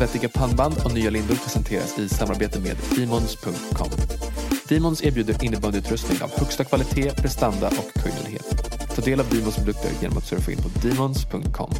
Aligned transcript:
Svettiga 0.00 0.28
pannband 0.28 0.74
och 0.84 0.94
nya 0.94 1.10
lindor 1.10 1.34
presenteras 1.34 1.98
i 1.98 2.08
samarbete 2.08 2.60
med 2.60 2.76
Demons.com. 2.96 3.88
Demons 4.68 5.02
erbjuder 5.04 5.44
innebandyutrustning 5.44 6.22
av 6.22 6.30
högsta 6.38 6.64
kvalitet, 6.64 7.10
prestanda 7.10 7.66
och 7.68 8.02
kundlighet. 8.02 8.46
Ta 8.96 9.02
del 9.02 9.20
av 9.20 9.28
Demons 9.28 9.56
produkter 9.56 9.90
genom 10.02 10.18
att 10.18 10.24
surfa 10.24 10.52
in 10.52 10.58
på 10.58 10.68
Demons.com. 10.68 11.70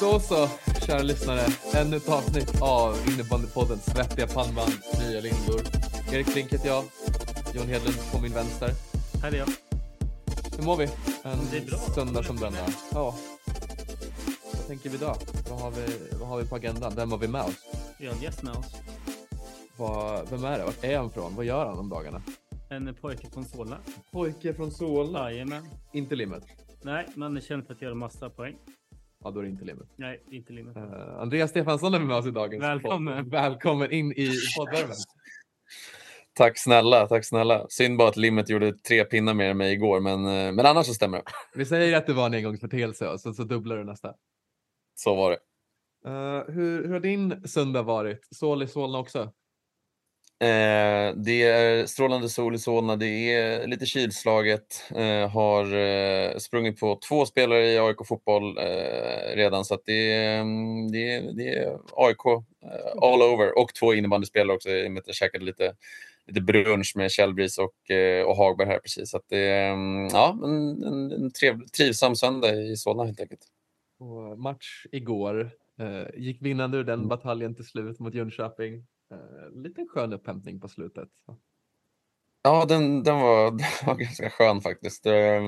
Så 0.00 0.20
så, 0.20 0.48
kära 0.86 1.02
lyssnare. 1.02 1.42
Ännu 1.74 1.96
ett 1.96 2.08
avsnitt 2.08 2.62
av 2.62 2.96
innebandypodden 3.08 3.78
Svettiga 3.78 4.26
pannband, 4.26 4.72
nya 4.98 5.20
lindor. 5.20 5.60
Erik 6.12 6.26
Flink 6.26 6.52
heter 6.52 6.68
jag. 6.68 6.84
Jon 7.54 7.68
Hedlund 7.68 7.96
på 8.12 8.20
min 8.20 8.32
vänster. 8.32 8.70
Här 9.22 9.32
är 9.32 9.38
jag. 9.38 9.48
Hur 10.56 10.64
mår 10.64 10.76
vi? 10.76 10.88
En 11.22 11.70
söndag 11.94 12.22
som 12.22 12.36
denna. 12.36 12.58
Ja. 12.92 13.14
Vad 14.66 14.70
tänker 14.70 14.90
vi 14.90 14.98
då? 14.98 15.14
Vad 15.50 15.60
har 15.60 15.70
vi, 15.70 16.16
vad 16.18 16.28
har 16.28 16.42
vi 16.42 16.48
på 16.48 16.56
agendan? 16.56 16.92
Vem 16.96 17.10
har 17.10 17.18
vi 17.18 17.28
med 17.28 17.42
oss? 17.42 17.56
Vi 17.98 18.06
har 18.06 18.14
en 18.14 18.22
gäst 18.22 18.42
med 18.42 18.52
oss. 18.52 18.74
Vad, 19.76 20.30
vem 20.30 20.44
är 20.44 20.58
det? 20.58 20.64
Vart 20.64 20.84
är 20.84 20.98
han 20.98 21.10
från? 21.10 21.34
Vad 21.34 21.44
gör 21.44 21.66
han 21.66 21.78
om 21.78 21.88
dagarna? 21.88 22.22
En 22.70 22.94
pojke 22.94 23.30
från 23.30 23.44
Solna. 23.44 23.78
Pojke 24.12 24.54
från 24.54 24.70
Solna. 24.70 25.30
Jajamän. 25.30 25.62
Inte 25.92 26.14
limmet. 26.14 26.42
Nej, 26.82 27.06
man 27.14 27.36
är 27.36 27.40
känd 27.40 27.66
för 27.66 27.74
att 27.74 27.82
göra 27.82 27.94
massa 27.94 28.30
poäng. 28.30 28.56
Ja, 29.24 29.30
då 29.30 29.40
är 29.40 29.44
det 29.44 29.50
inte 29.50 29.64
limmet. 29.64 29.88
Nej, 29.96 30.22
inte 30.30 30.52
limmet. 30.52 30.76
Uh, 30.76 31.20
Andreas 31.20 31.50
Stefansson 31.50 31.94
är 31.94 31.98
med 31.98 32.16
oss 32.16 32.26
i 32.26 32.30
dagens 32.30 32.62
Välkommen. 32.62 33.24
podd. 33.24 33.32
Välkommen 33.32 33.92
in 33.92 34.12
i 34.12 34.30
poddvärmen. 34.58 34.96
Tack 36.32 36.58
snälla, 36.58 37.08
tack 37.08 37.24
snälla. 37.24 37.66
Synd 37.68 37.98
bara 37.98 38.08
att 38.08 38.16
Limmet 38.16 38.48
gjorde 38.48 38.72
tre 38.72 39.04
pinnar 39.04 39.34
mer 39.34 39.50
än 39.50 39.56
mig 39.56 39.72
igår, 39.72 40.00
men, 40.00 40.26
eh, 40.26 40.52
men 40.52 40.66
annars 40.66 40.86
så 40.86 40.94
stämmer 40.94 41.18
det. 41.18 41.24
Vi 41.54 41.64
säger 41.64 41.96
att 41.96 42.06
det 42.06 42.12
var 42.12 42.26
en 42.26 42.34
engångsföreteelse 42.34 43.08
och 43.08 43.20
så, 43.20 43.32
så 43.34 43.44
dubblar 43.44 43.76
du 43.76 43.84
nästa. 43.84 44.14
Så 44.96 45.14
var 45.14 45.30
det. 45.30 45.38
Uh, 46.06 46.54
hur, 46.54 46.84
hur 46.84 46.92
har 46.92 47.00
din 47.00 47.48
söndag 47.48 47.82
varit? 47.82 48.28
Sol 48.30 48.62
i 48.62 48.66
Solna 48.66 48.98
också? 48.98 49.32
Eh, 50.40 51.14
det 51.16 51.42
är 51.42 51.86
strålande 51.86 52.28
sol 52.28 52.54
i 52.54 52.58
Solna, 52.58 52.96
det 52.96 53.32
är 53.32 53.66
lite 53.66 53.86
kylslaget. 53.86 54.82
Eh, 54.94 55.28
har 55.30 56.38
sprungit 56.38 56.80
på 56.80 56.98
två 57.08 57.26
spelare 57.26 57.66
i 57.66 57.78
AIK 57.78 57.96
fotboll 58.08 58.58
redan, 59.34 59.64
så 59.64 59.78
det, 59.84 60.12
är, 60.12 60.40
mm, 60.40 60.92
det, 60.92 61.20
det 61.36 61.48
är 61.48 61.78
AIK 61.96 62.26
all 63.02 63.22
over. 63.22 63.58
Och 63.58 63.74
två 63.74 63.94
innebandyspelare 63.94 64.56
också, 64.56 64.70
i 64.70 64.88
och 64.88 64.92
med 64.92 65.00
att 65.00 65.06
jag 65.06 65.16
käkade 65.16 65.44
lite, 65.44 65.74
lite 66.26 66.40
brunch 66.40 66.92
med 66.96 67.10
Källbris 67.10 67.58
och, 67.58 67.74
och 68.26 68.36
Hagberg 68.36 68.68
här 68.68 68.78
precis. 68.78 69.10
Så 69.10 69.20
det 69.28 69.50
mm, 69.50 70.08
ja, 70.12 70.38
en, 70.44 70.82
en, 70.82 71.12
en 71.12 71.30
trivsam 71.76 72.16
söndag 72.16 72.54
i 72.54 72.76
Solna 72.76 73.04
helt 73.04 73.20
enkelt. 73.20 73.42
Och 73.98 74.38
match 74.38 74.86
igår. 74.92 75.50
Uh, 75.80 76.06
gick 76.20 76.42
vinnande 76.42 76.78
ur 76.78 76.84
den 76.84 76.94
Mm. 76.98 77.08
bataljen 77.08 77.54
till 77.54 77.64
slut 77.66 77.98
mot 77.98 78.14
Jönköping. 78.14 78.74
Uh, 79.12 79.62
lite 79.62 79.86
skön 79.88 80.12
upphämtning 80.12 80.60
på 80.60 80.68
slutet. 80.68 81.08
Ja, 82.42 82.64
den, 82.68 83.02
den, 83.02 83.16
var, 83.20 83.50
den 83.50 83.86
var 83.86 83.94
ganska 83.94 84.30
skön 84.30 84.60
faktiskt. 84.60 85.02
Det 85.04 85.40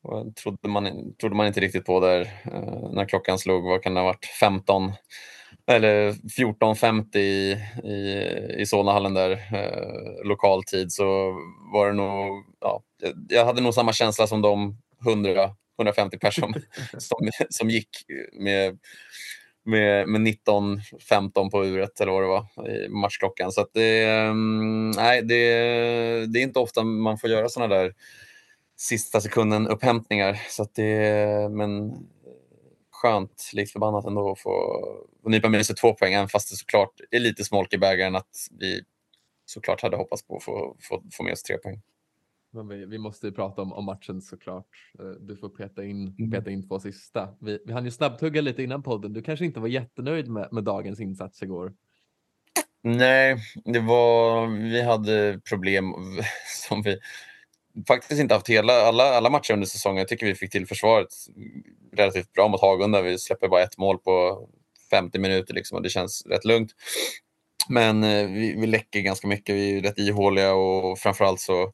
var- 0.00 0.30
trodde 0.32 0.68
man, 0.68 1.14
trodde 1.14 1.34
man 1.36 1.46
inte 1.46 1.60
riktigt 1.60 1.84
på 1.84 2.00
där 2.00 2.20
eh, 2.44 2.90
när 2.92 3.04
klockan 3.04 3.38
slog, 3.38 3.64
vad 3.64 3.82
kan 3.82 3.94
det 3.94 4.00
ha 4.00 4.04
varit, 4.06 4.24
15 4.40 4.92
eller 5.66 6.12
14.50 6.12 7.16
i, 7.18 7.56
i, 7.84 8.62
i 8.62 8.66
Solnahallen 8.66 9.14
där, 9.14 9.30
eh, 9.30 10.26
lokal 10.28 10.62
tid, 10.64 10.92
så 10.92 11.04
var 11.72 11.86
det 11.86 11.92
nog, 11.92 12.44
ja, 12.60 12.82
jag- 13.28 13.44
hade 13.46 13.60
nog 13.60 13.74
samma 13.74 13.92
känsla 13.92 14.26
som 14.26 14.42
de 14.42 14.76
100 15.04 15.50
150 15.78 16.18
personer 16.20 16.62
som, 16.98 17.30
som 17.50 17.70
gick 17.70 17.88
med, 18.32 18.78
med, 19.64 20.08
med 20.08 20.20
19-15 20.20 21.50
på 21.50 21.64
uret 21.66 22.00
eller 22.00 22.12
vad 22.12 22.22
det 22.22 22.26
var 22.26 22.70
i 22.70 22.88
matchklockan. 22.88 23.52
Så 23.52 23.66
det, 23.72 24.04
mm, 24.04 24.90
nej, 24.90 25.22
det, 25.22 25.36
det 26.26 26.38
är 26.38 26.42
inte 26.42 26.58
ofta 26.58 26.82
man 26.82 27.18
får 27.18 27.30
göra 27.30 27.48
sådana 27.48 27.74
där 27.74 27.94
sista 28.76 29.20
sekunden 29.20 29.68
upphämtningar. 29.68 30.40
Så 30.48 30.66
det, 30.74 31.48
men 31.50 31.92
skönt, 32.90 33.50
likt 33.52 33.72
förbannat 33.72 34.04
ändå 34.04 34.32
att 34.32 34.40
få 34.40 34.82
nypa 35.24 35.48
med 35.48 35.66
sig 35.66 35.76
två 35.76 35.94
poäng, 35.94 36.14
även 36.14 36.28
fast 36.28 36.50
det 36.50 36.56
såklart 36.56 37.00
är 37.10 37.18
lite 37.18 37.44
smolk 37.44 37.72
i 37.72 37.78
bägaren 37.78 38.16
att 38.16 38.48
vi 38.58 38.82
såklart 39.44 39.82
hade 39.82 39.96
hoppats 39.96 40.26
på 40.26 40.36
att 40.36 40.42
få, 40.42 40.76
få, 40.80 41.02
få 41.12 41.22
med 41.22 41.32
oss 41.32 41.42
tre 41.42 41.58
poäng. 41.58 41.80
Men 42.50 42.68
vi, 42.68 42.84
vi 42.86 42.98
måste 42.98 43.26
ju 43.26 43.32
prata 43.32 43.62
om, 43.62 43.72
om 43.72 43.84
matchen 43.84 44.22
såklart. 44.22 44.66
Eh, 44.98 45.04
Du 45.06 45.36
får 45.36 45.48
peta 45.48 45.84
in, 45.84 46.14
Mm. 46.18 46.30
peta 46.30 46.50
in 46.50 46.68
två 46.68 46.80
sista. 46.80 47.28
Vi, 47.40 47.58
vi 47.64 47.72
hann 47.72 47.84
ju 47.84 47.90
snabbtugga 47.90 48.40
lite 48.40 48.62
innan 48.62 48.82
podden. 48.82 49.12
Du 49.12 49.22
kanske 49.22 49.44
inte 49.44 49.60
var 49.60 49.68
jättenöjd 49.68 50.28
med, 50.28 50.48
med 50.52 50.64
dagens 50.64 51.00
insats 51.00 51.42
igår. 51.42 51.72
Nej, 52.82 53.36
det 53.64 53.80
var, 53.80 54.46
vi 54.46 54.82
hade 54.82 55.40
problem 55.48 55.84
som 56.68 56.82
vi 56.82 56.98
faktiskt 57.88 58.20
inte 58.20 58.34
haft 58.34 58.48
hela, 58.48 58.72
alla, 58.72 59.04
alla 59.04 59.30
matcher 59.30 59.52
under 59.54 59.66
säsongen. 59.66 59.98
Jag 59.98 60.08
tycker 60.08 60.26
vi 60.26 60.34
fick 60.34 60.50
till 60.52 60.66
försvaret 60.66 61.08
relativt 61.92 62.32
bra 62.32 62.48
mot 62.48 62.60
Hagunda. 62.60 63.02
Vi 63.02 63.18
släpper 63.18 63.48
bara 63.48 63.62
ett 63.62 63.78
mål 63.78 63.98
på 63.98 64.48
50 64.90 65.18
minuter 65.18 65.54
liksom, 65.54 65.76
och 65.76 65.82
det 65.82 65.88
känns 65.88 66.26
rätt 66.26 66.44
lugnt. 66.44 66.70
Men 67.68 68.04
eh, 68.04 68.26
vi, 68.26 68.54
vi 68.60 68.66
läcker 68.66 69.00
ganska 69.00 69.26
mycket, 69.28 69.54
vi 69.54 69.78
är 69.78 69.82
rätt 69.82 69.98
ihåliga 69.98 70.54
och 70.54 70.98
framförallt 70.98 71.40
så 71.40 71.72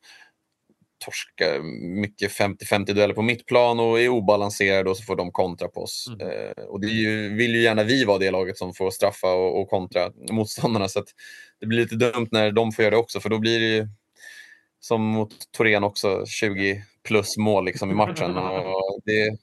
torskar 1.04 1.62
mycket 2.00 2.32
50-50 2.32 2.92
dueller 2.92 3.14
på 3.14 3.22
mittplan 3.22 3.80
och 3.80 4.00
är 4.00 4.08
obalanserade 4.08 4.90
och 4.90 4.96
så 4.96 5.02
får 5.02 5.16
de 5.16 5.32
kontra 5.32 5.68
på 5.68 5.80
oss. 5.80 6.06
Mm. 6.08 6.28
Eh, 6.28 6.64
och 6.64 6.80
det 6.80 6.86
ju, 6.86 7.36
vill 7.36 7.54
ju 7.54 7.62
gärna 7.62 7.82
vi 7.82 8.04
vara 8.04 8.18
det 8.18 8.30
laget 8.30 8.58
som 8.58 8.74
får 8.74 8.90
straffa 8.90 9.32
och, 9.32 9.60
och 9.60 9.68
kontra 9.68 10.10
motståndarna. 10.30 10.88
Så 10.88 11.04
det 11.60 11.66
blir 11.66 11.78
lite 11.78 11.96
dumt 11.96 12.28
när 12.30 12.52
de 12.52 12.72
får 12.72 12.82
göra 12.82 12.94
det 12.94 13.00
också 13.00 13.20
för 13.20 13.30
då 13.30 13.38
blir 13.38 13.60
det 13.60 13.66
ju 13.66 13.88
som 14.80 15.02
mot 15.02 15.52
Torén 15.52 15.84
också 15.84 16.26
20 16.26 16.84
plus 17.08 17.36
mål 17.36 17.64
liksom 17.64 17.90
i 17.90 17.94
matchen. 17.94 18.36
och 18.36 19.00
det, 19.04 19.36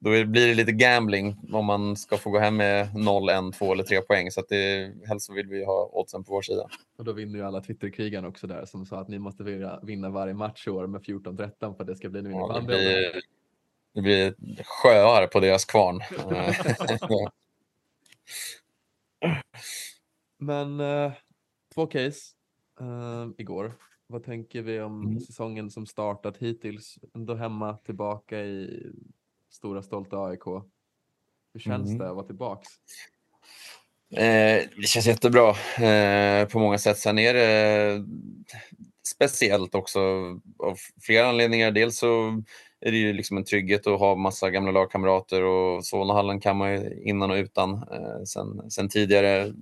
då 0.00 0.10
blir 0.10 0.46
det 0.48 0.54
lite 0.54 0.72
gambling 0.72 1.36
om 1.52 1.64
man 1.66 1.96
ska 1.96 2.16
få 2.16 2.30
gå 2.30 2.38
hem 2.38 2.56
med 2.56 2.94
0, 2.94 3.28
1, 3.28 3.36
2 3.58 3.72
eller 3.72 3.84
3 3.84 4.00
poäng. 4.00 4.30
Så 4.30 4.40
att 4.40 4.48
det, 4.48 4.92
helst 5.06 5.26
så 5.26 5.32
vill 5.32 5.46
vi 5.48 5.64
ha 5.64 5.90
oddsen 5.92 6.24
på 6.24 6.32
vår 6.32 6.42
sida. 6.42 6.68
Och 6.98 7.04
då 7.04 7.12
vinner 7.12 7.38
ju 7.38 7.44
alla 7.44 7.60
Twitterkrigarna 7.60 8.28
också 8.28 8.46
där 8.46 8.64
som 8.64 8.86
sa 8.86 9.00
att 9.00 9.08
ni 9.08 9.18
måste 9.18 9.42
vinna, 9.82 10.10
varje 10.10 10.34
match 10.34 10.66
i 10.66 10.70
år 10.70 10.86
med 10.86 11.00
14-13 11.00 11.76
för 11.76 11.82
att 11.82 11.86
det 11.86 11.96
ska 11.96 12.08
bli 12.08 12.20
en 12.20 12.30
Ja, 12.30 12.58
det, 12.60 12.66
blir, 12.66 13.20
det 13.94 14.00
blir 14.00 14.34
sjöar 14.64 15.26
på 15.26 15.40
deras 15.40 15.64
kvarn. 15.64 16.00
Men 20.38 20.80
eh, 20.80 21.12
två 21.74 21.86
case 21.86 22.20
eh, 22.80 23.28
igår. 23.38 23.72
Vad 24.06 24.24
tänker 24.24 24.62
vi 24.62 24.80
om 24.80 25.06
Mm. 25.06 25.20
säsongen 25.20 25.70
som 25.70 25.86
startat 25.86 26.36
hittills? 26.36 26.98
Ändå 27.14 27.34
hemma, 27.34 27.76
tillbaka 27.76 28.40
i 28.40 28.86
stora 29.50 29.82
stolta 29.82 30.16
AIK. 30.24 30.44
Hur 31.52 31.60
känns 31.60 31.86
Mm. 31.86 31.98
det 31.98 32.08
att 32.08 32.16
vara 32.16 32.26
tillbaks? 32.26 32.68
Eh, 34.10 34.62
det 34.76 34.86
känns 34.86 35.06
jättebra 35.06 35.50
eh, 35.88 36.48
på 36.48 36.58
många 36.58 36.78
sätt. 36.78 36.98
Sen 36.98 37.18
är 37.18 37.34
det 37.34 38.04
speciellt 39.08 39.74
också 39.74 40.00
av 40.58 40.76
flera 41.00 41.28
anledningar. 41.28 41.70
Dels 41.70 41.98
så 41.98 42.42
är 42.80 42.90
det 42.92 42.98
ju 42.98 43.12
liksom 43.12 43.36
en 43.36 43.44
trygghet 43.44 43.86
att 43.86 43.98
ha 43.98 44.14
massa 44.14 44.50
gamla 44.50 44.70
lagkamrater 44.70 45.42
och 45.42 45.84
Solnahallen 45.86 46.40
kan 46.40 46.56
man 46.56 46.72
ju 46.72 47.02
innan 47.04 47.30
och 47.30 47.36
utan 47.36 47.74
eh, 47.74 48.22
sen, 48.26 48.70
sen 48.70 48.88
tidigare. 48.88 49.52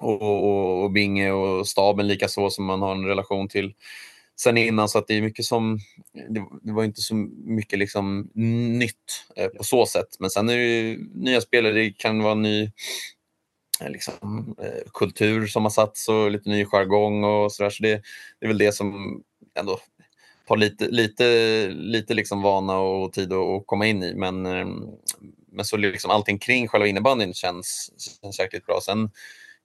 Och, 0.00 0.22
och, 0.22 0.82
och 0.84 0.90
Binge 0.90 1.30
och 1.32 1.66
staben 1.68 2.06
lika 2.08 2.28
så 2.28 2.50
som 2.50 2.64
man 2.64 2.82
har 2.82 2.92
en 2.92 3.06
relation 3.06 3.48
till 3.48 3.74
sen 4.36 4.56
innan. 4.58 4.88
Så 4.88 4.98
att 4.98 5.06
det 5.06 5.14
är 5.14 5.22
mycket 5.22 5.44
som, 5.44 5.78
det, 6.28 6.44
det 6.62 6.72
var 6.72 6.84
inte 6.84 7.00
så 7.00 7.14
mycket 7.44 7.78
liksom 7.78 8.30
nytt 8.78 9.26
eh, 9.36 9.48
på 9.48 9.64
så 9.64 9.86
sätt. 9.86 10.16
Men 10.18 10.30
sen 10.30 10.48
är 10.48 10.56
det 10.56 10.64
ju 10.64 11.08
nya 11.14 11.40
spelare, 11.40 11.72
det 11.72 11.90
kan 11.90 12.22
vara 12.22 12.34
ny 12.34 12.70
eh, 13.80 13.90
liksom, 13.90 14.54
eh, 14.62 14.90
kultur 14.92 15.46
som 15.46 15.62
har 15.62 15.70
satts 15.70 16.08
och 16.08 16.30
lite 16.30 16.48
ny 16.48 16.64
jargong 16.64 17.24
och 17.24 17.52
sådär. 17.52 17.70
Så 17.70 17.82
det, 17.82 18.02
det 18.40 18.46
är 18.46 18.48
väl 18.48 18.58
det 18.58 18.72
som 18.72 19.22
ändå 19.58 19.78
tar 20.46 20.56
lite, 20.56 20.88
lite, 20.88 21.68
lite 21.68 22.14
liksom 22.14 22.42
vana 22.42 22.78
och 22.78 23.12
tid 23.12 23.32
att, 23.32 23.38
att 23.38 23.66
komma 23.66 23.86
in 23.86 24.02
i. 24.02 24.14
Men, 24.14 24.46
eh, 24.46 24.66
men 25.52 25.64
så 25.64 25.76
liksom 25.76 26.10
allting 26.10 26.38
kring 26.38 26.68
själva 26.68 26.86
innebandyn 26.86 27.34
känns, 27.34 27.90
känns 28.22 28.38
jäkligt 28.38 28.66
bra. 28.66 28.80
Sen 28.82 29.10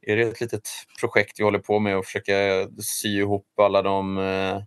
är 0.01 0.16
det 0.16 0.24
ett 0.24 0.42
litet 0.42 0.69
projekt 1.00 1.40
vi 1.40 1.44
håller 1.44 1.60
på 1.60 1.80
med 1.80 1.98
och 1.98 2.06
försöka 2.06 2.68
sy 2.81 3.18
ihop 3.18 3.46
alla 3.60 3.81
de 3.81 4.18
eh, 4.18 4.62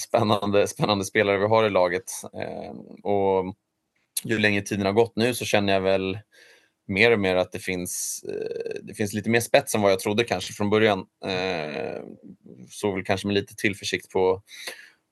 spännande, 0.00 0.68
spännande 0.68 1.04
spelare 1.04 1.38
vi 1.38 1.46
har 1.46 1.66
i 1.66 1.70
laget. 1.70 2.04
Eh, 2.34 2.70
och 3.02 3.54
ju 4.24 4.38
längre 4.38 4.62
tiden 4.62 4.86
har 4.86 4.92
gått 4.92 5.16
nu 5.16 5.34
så 5.34 5.44
känner 5.44 5.72
jag 5.72 5.80
väl 5.80 6.18
mer 6.88 7.12
och 7.12 7.20
mer 7.20 7.36
att 7.36 7.52
det 7.52 7.58
finns, 7.58 8.24
eh, 8.28 8.80
det 8.82 8.94
finns 8.94 9.12
lite 9.12 9.30
mer 9.30 9.40
spets 9.40 9.74
än 9.74 9.82
vad 9.82 9.92
jag 9.92 10.00
trodde 10.00 10.24
kanske 10.24 10.52
från 10.52 10.70
början. 10.70 11.06
Eh, 11.26 12.02
såg 12.70 12.94
väl 12.94 13.04
kanske 13.04 13.26
med 13.26 13.34
lite 13.34 13.54
tillförsikt 13.56 14.10
på, 14.10 14.42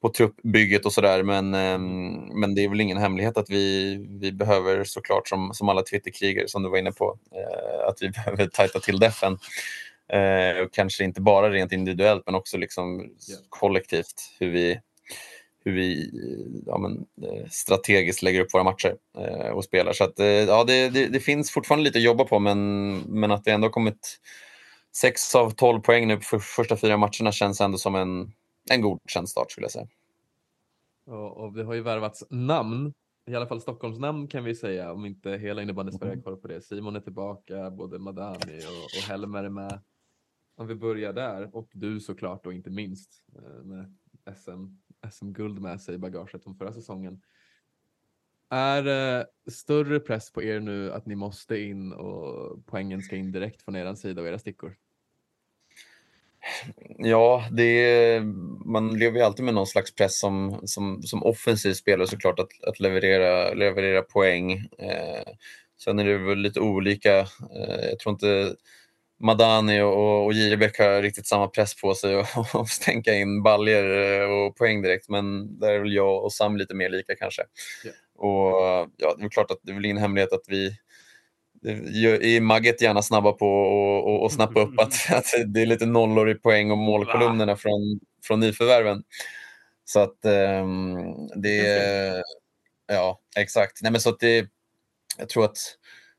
på 0.06 0.12
truppbygget 0.12 0.86
och 0.86 0.92
sådär. 0.92 1.22
Men, 1.22 1.54
eh, 1.54 1.78
men 2.40 2.54
det 2.54 2.64
är 2.64 2.68
väl 2.68 2.80
ingen 2.80 2.98
hemlighet 2.98 3.36
att 3.36 3.50
vi, 3.50 3.96
vi 4.20 4.32
behöver 4.32 4.84
såklart 4.84 5.28
som, 5.28 5.54
som 5.54 5.68
alla 5.68 5.82
Twitterkrigare 5.82 6.48
som 6.48 6.62
du 6.62 6.68
var 6.68 6.78
inne 6.78 6.92
på, 6.92 7.18
eh, 7.34 7.88
att 7.88 7.98
vi 8.00 8.08
behöver 8.24 8.46
tajta 8.46 8.80
till 8.80 8.98
defen. 8.98 9.38
Eh, 10.12 10.62
och 10.62 10.72
kanske 10.72 11.04
inte 11.04 11.20
bara 11.20 11.50
rent 11.50 11.72
individuellt 11.72 12.22
men 12.26 12.34
också 12.34 12.56
liksom 12.56 13.10
kollektivt 13.48 14.34
hur 14.40 14.50
vi, 14.50 14.80
hur 15.64 15.72
vi 15.72 16.10
ja, 16.66 16.78
men, 16.78 16.92
eh, 17.22 17.48
strategiskt 17.50 18.22
lägger 18.22 18.40
upp 18.40 18.54
våra 18.54 18.64
matcher 18.64 18.96
och 19.54 19.64
spelar. 19.64 19.92
Så 19.92 20.04
att, 20.04 20.18
ja, 20.48 20.64
det, 20.64 20.88
det, 20.88 21.06
det 21.06 21.20
finns 21.20 21.50
fortfarande 21.50 21.84
lite 21.84 21.98
att 21.98 22.04
jobba 22.04 22.24
på 22.24 22.38
men, 22.38 22.98
men 22.98 23.30
att 23.30 23.44
det 23.44 23.50
ändå 23.50 23.66
har 23.66 23.72
kommit 23.72 24.18
6 24.96 25.34
av 25.34 25.50
12 25.50 25.80
poäng 25.80 26.08
nu 26.08 26.16
på 26.16 26.22
för, 26.22 26.38
första 26.38 26.76
fyra 26.76 26.96
matcherna 26.96 27.32
känns 27.32 27.60
ändå 27.60 27.78
som 27.78 27.94
en, 27.94 28.32
en 28.70 28.80
godkänd 28.80 29.28
start 29.28 29.50
skulle 29.50 29.64
jag 29.64 29.72
säga. 29.72 29.88
Och, 31.06 31.36
och 31.36 31.56
vi 31.56 31.62
har 31.62 31.74
ju 31.74 31.80
värvats 31.82 32.24
namn, 32.30 32.92
i 33.26 33.34
alla 33.34 33.46
fall 33.46 33.60
Stockholms 33.60 33.98
namn 33.98 34.28
kan 34.28 34.44
vi 34.44 34.54
säga, 34.54 34.92
om 34.92 35.06
inte 35.06 35.30
hela 35.30 35.62
innebandy-Sverige 35.62 36.12
Mm. 36.12 36.24
har 36.24 36.36
på 36.36 36.48
det. 36.48 36.60
Simon 36.60 36.96
är 36.96 37.00
tillbaka, 37.00 37.70
både 37.70 37.98
Madani 37.98 38.58
och, 38.58 38.84
och 38.84 39.08
Helmer 39.08 39.44
är 39.44 39.48
med. 39.48 39.80
Om 40.54 40.66
vi 40.66 40.74
börjar 40.74 41.12
där, 41.12 41.56
och 41.56 41.68
du 41.72 42.00
såklart 42.00 42.44
då 42.44 42.52
inte 42.52 42.70
minst, 42.70 43.24
eh, 43.36 43.64
med 43.64 43.96
SM, 44.36 44.66
SM-guld 45.10 45.60
med 45.60 45.80
sig 45.80 45.94
i 45.94 45.98
bagaget 45.98 46.44
från 46.44 46.56
förra 46.56 46.72
säsongen. 46.72 47.22
Är 48.48 48.82
det 48.82 49.26
större 49.50 50.00
press 50.00 50.32
på 50.32 50.42
er 50.42 50.60
nu 50.60 50.92
att 50.92 51.06
ni 51.06 51.14
måste 51.14 51.58
in 51.58 51.92
och 51.92 52.66
poängen 52.66 53.02
ska 53.02 53.16
in 53.16 53.32
direkt 53.32 53.62
från 53.62 53.76
er 53.76 53.94
sida 53.94 54.22
och 54.22 54.28
era 54.28 54.38
stickor? 54.38 54.76
Ja, 56.98 57.44
det 57.52 57.62
är, 57.62 58.20
man 58.66 58.98
lever 58.98 59.18
ju 59.18 59.24
alltid 59.24 59.44
med 59.44 59.54
någon 59.54 59.66
slags 59.66 59.94
press 59.94 60.18
som, 60.18 60.60
som, 60.64 61.02
som 61.02 61.22
offensiv 61.22 61.72
spelare 61.72 62.06
såklart 62.06 62.38
att, 62.38 62.68
att 62.68 62.80
leverera, 62.80 63.54
leverera 63.54 64.02
poäng. 64.02 64.52
Eh, 64.78 65.32
sen 65.84 65.98
är 65.98 66.04
det 66.04 66.18
väl 66.18 66.38
lite 66.38 66.60
olika. 66.60 67.18
Eh, 67.18 67.88
jag 67.90 67.98
tror 67.98 68.12
inte 68.12 68.54
Madani 69.20 69.80
och, 69.80 70.24
och 70.24 70.32
Jirebäck 70.32 70.78
har 70.78 71.02
riktigt 71.02 71.26
samma 71.26 71.48
press 71.48 71.80
på 71.80 71.94
sig 71.94 72.20
att 72.54 72.68
stänka 72.68 73.14
in 73.14 73.42
baljer 73.42 73.84
och 74.28 74.56
poäng 74.56 74.82
direkt. 74.82 75.08
Men 75.08 75.58
där 75.58 75.72
är 75.72 75.78
väl 75.78 75.94
jag 75.94 76.24
och 76.24 76.32
Sam 76.32 76.56
lite 76.56 76.74
mer 76.74 76.90
lika 76.90 77.14
kanske. 77.16 77.42
Ja. 77.84 77.90
Och 78.18 78.90
ja, 78.96 79.14
det 79.18 79.24
är 79.24 79.28
klart 79.28 79.50
att 79.50 79.60
det 79.62 79.70
är 79.70 79.74
väl 79.74 79.84
ingen 79.84 79.96
hemlighet 79.96 80.32
att 80.32 80.44
vi 80.48 80.76
är 81.66 82.40
Magget 82.40 82.82
gärna 82.82 83.02
snabba 83.02 83.32
på 83.32 83.46
och, 83.46 84.04
och, 84.04 84.22
och 84.22 84.32
snappa 84.32 84.60
upp 84.60 84.80
att, 84.80 84.94
att 85.10 85.26
det 85.46 85.62
är 85.62 85.66
lite 85.66 85.86
nollor 85.86 86.30
i 86.30 86.34
poäng 86.34 86.70
och 86.70 86.78
målkolumnerna 86.78 87.56
från, 87.56 88.00
från 88.26 88.40
nyförvärven. 88.40 89.02
Så 89.84 90.00
att 90.00 90.18
um, 90.62 90.96
det 91.36 91.66
är... 91.66 92.22
Ja, 92.88 93.20
exakt. 93.36 93.82
Nej, 93.82 93.92
men 93.92 94.00
så 94.00 94.08
att 94.08 94.20
det, 94.20 94.46
jag 95.18 95.28
tror 95.28 95.44
att 95.44 95.58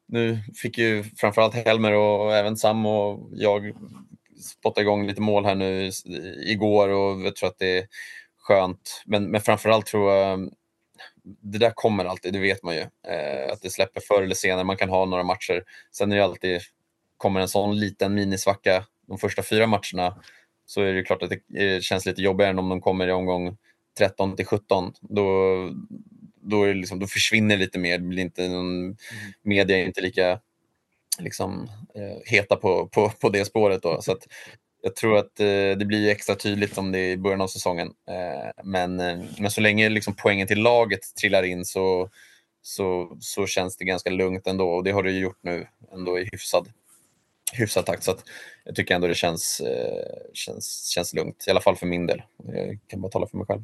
nu 0.08 0.40
fick 0.62 0.78
ju 0.78 1.04
framförallt 1.04 1.54
Helmer 1.54 1.94
och 1.94 2.36
även 2.36 2.58
Sam 2.58 2.86
och 2.86 3.30
jag 3.32 3.74
spotta 4.42 4.82
igång 4.82 5.08
lite 5.08 5.22
mål 5.22 5.46
här 5.46 5.56
nu 5.56 5.92
igår 6.46 6.90
och 6.90 7.22
jag 7.22 7.36
tror 7.36 7.50
att 7.50 7.60
det 7.60 7.78
är 7.78 7.88
skönt. 8.38 9.04
Men, 9.06 9.32
men 9.32 9.42
framförallt 9.42 9.86
tror 9.86 10.14
jag 10.14 10.50
det 11.42 11.58
där 11.58 11.72
kommer 11.76 12.06
alltid, 12.06 12.34
det 12.34 12.40
vet 12.40 12.64
man 12.64 12.76
ju. 12.76 12.82
Eh, 12.82 13.52
att 13.54 13.62
det 13.62 13.70
släpper 13.70 14.02
förr 14.02 14.24
eller 14.24 14.36
senare, 14.36 14.64
man 14.64 14.78
kan 14.78 14.90
ha 14.90 15.06
några 15.06 15.24
matcher. 15.24 15.64
Sen 15.92 16.12
är 16.12 16.16
det 16.16 16.24
alltid, 16.24 16.62
kommer 17.18 17.40
en 17.40 17.48
sån 17.48 17.80
liten 17.80 18.14
minisvacka 18.14 18.86
de 19.08 19.18
första 19.18 19.44
fyra 19.44 19.68
matcherna 19.68 20.22
så 20.66 20.82
är 20.82 20.94
det 20.94 21.04
klart 21.04 21.24
att 21.24 21.32
det 21.48 21.76
eh, 21.76 21.80
känns 21.80 22.06
lite 22.06 22.22
jobbigare 22.22 22.52
än 22.52 22.60
om 22.60 22.70
de 22.70 22.82
kommer 22.82 23.08
i 23.08 23.12
omgång 23.12 23.58
13 23.98 24.36
till 24.36 24.46
17. 24.46 24.94
Då, 25.02 25.26
då, 26.42 26.64
är 26.64 26.74
liksom, 26.74 27.00
då 27.00 27.08
försvinner 27.08 27.58
lite 27.58 27.80
mer, 27.80 27.98
det 27.98 28.04
blir 28.04 28.24
inte 28.24 28.50
någon, 28.50 28.98
media 29.42 29.78
är 29.78 29.86
inte 29.86 30.02
lika 30.02 30.40
liksom, 31.20 31.70
eh, 31.96 32.18
heta 32.26 32.56
på, 32.56 32.88
på, 32.88 33.10
på 33.10 33.30
det 33.30 33.46
spåret. 33.46 33.82
Då. 33.82 34.02
Så 34.02 34.12
att, 34.12 34.28
jag 34.88 34.96
tror 34.96 35.18
att 35.18 35.40
eh, 35.40 35.78
det 35.78 35.86
blir 35.86 36.10
extra 36.10 36.36
tydligt 36.36 36.78
om 36.78 36.92
det 36.92 37.00
är 37.00 37.12
i 37.12 37.18
början 37.18 37.42
av 37.42 37.48
säsongen. 37.48 37.88
Eh, 37.88 38.64
men, 38.64 39.00
eh, 39.00 39.20
men 39.40 39.52
så 39.52 39.62
länge 39.62 39.90
liksom, 39.90 40.16
poängen 40.16 40.48
till 40.48 40.62
laget 40.62 41.16
trillar 41.16 41.44
in 41.44 41.66
så, 41.66 42.10
så, 42.62 43.18
så 43.20 43.46
känns 43.46 43.78
det 43.78 43.86
ganska 43.86 44.10
lugnt 44.10 44.48
ändå. 44.48 44.70
Och 44.70 44.84
det 44.84 44.92
har 44.92 45.04
det 45.04 45.12
gjort 45.12 45.38
nu 45.42 45.68
ändå 45.92 46.20
i 46.20 46.30
hyfsad, 46.32 46.68
hyfsad 47.54 47.86
takt. 47.86 48.04
Så 48.04 48.16
jag 48.64 48.76
tycker 48.76 48.96
ändå 48.96 49.08
det 49.08 49.16
känns, 49.16 49.62
känns, 50.34 50.88
känns 50.88 51.14
lugnt. 51.14 51.46
I 51.48 51.52
alla 51.52 51.62
fall 51.62 51.76
för 51.76 51.86
min 51.88 52.08
del. 52.08 52.22
Jag 52.44 52.80
kan 52.88 53.02
bara 53.02 53.12
tala 53.12 53.28
för 53.28 53.38
mig 53.38 53.48
själv. 53.48 53.64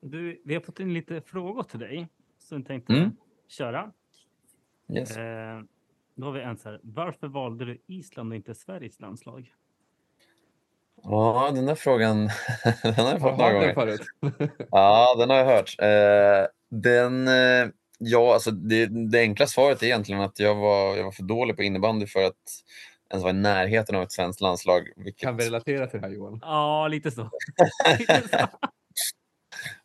Du, 0.00 0.42
vi 0.44 0.54
har 0.54 0.60
fått 0.60 0.80
in 0.80 0.94
lite 0.94 1.20
frågor 1.20 1.62
till 1.62 1.78
dig 1.78 2.08
som 2.38 2.58
vi 2.58 2.64
tänkte 2.64 2.92
Mm. 2.92 3.16
köra. 3.48 3.92
Yes. 4.92 5.16
Eh, 5.16 5.60
då 6.16 6.26
har 6.26 6.32
vi 6.32 6.40
en 6.40 6.58
så 6.58 6.68
här. 6.68 6.80
Varför 6.82 7.28
valde 7.28 7.64
du 7.64 7.82
Island 7.86 8.32
och 8.32 8.36
inte 8.36 8.54
Sveriges 8.54 9.00
landslag? 9.00 9.52
Ja, 11.02 11.50
den 11.54 11.66
där 11.66 11.74
frågan 11.74 12.16
den 12.82 12.94
har 12.94 13.10
jag 13.10 13.20
fått 13.20 13.38
några 13.38 13.52
gånger. 13.52 13.74
förut? 13.74 14.00
Ja, 14.70 15.14
den 15.18 15.30
har 15.30 15.36
jag 15.36 15.46
hört. 15.46 15.74
Eh, 15.78 16.48
den, 16.70 17.28
eh, 17.28 17.68
ja, 17.98 18.34
alltså 18.34 18.50
det, 18.50 18.86
det 19.10 19.20
enkla 19.20 19.46
svaret 19.46 19.82
är 19.82 19.86
egentligen 19.86 20.20
att 20.22 20.38
jag 20.38 20.54
var, 20.54 20.96
jag 20.96 21.04
var 21.04 21.12
för 21.12 21.22
dålig 21.22 21.56
på 21.56 21.62
innebandy 21.62 22.06
för 22.06 22.24
att 22.24 22.62
ens 23.10 23.22
vara 23.22 23.30
i 23.30 23.36
närheten 23.36 23.96
av 23.96 24.02
ett 24.02 24.12
svenskt 24.12 24.40
landslag. 24.40 24.88
Vilket, 24.96 25.22
Kan 25.22 25.36
vi 25.36 25.44
relatera 25.44 25.86
till 25.86 26.00
det 26.00 26.06
här 26.06 26.14
Johan? 26.14 26.38
Ja, 26.42 26.88
lite 26.88 27.10
så. 27.10 27.30
lite 27.98 28.28
så. 28.28 28.68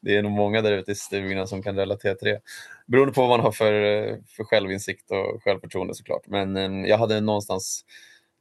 Det 0.02 0.18
är 0.18 0.22
nog 0.22 0.32
många 0.32 0.62
där 0.62 0.72
ute 0.72 0.92
i 0.92 0.96
stugorna 0.96 1.48
som 1.48 1.64
kan 1.64 1.76
relatera 1.76 2.16
till 2.16 2.28
det. 2.28 2.42
Beroende 2.88 3.14
på 3.14 3.22
vad 3.22 3.30
man 3.30 3.40
har 3.40 3.52
för, 3.52 3.74
för 4.28 4.44
självinsikt 4.44 5.12
och 5.12 5.44
självförtroende 5.44 5.96
såklart. 5.96 6.28
Men 6.28 6.58
eh, 6.58 6.90
jag 6.90 6.98
hade 6.98 7.22
någonstans 7.22 7.86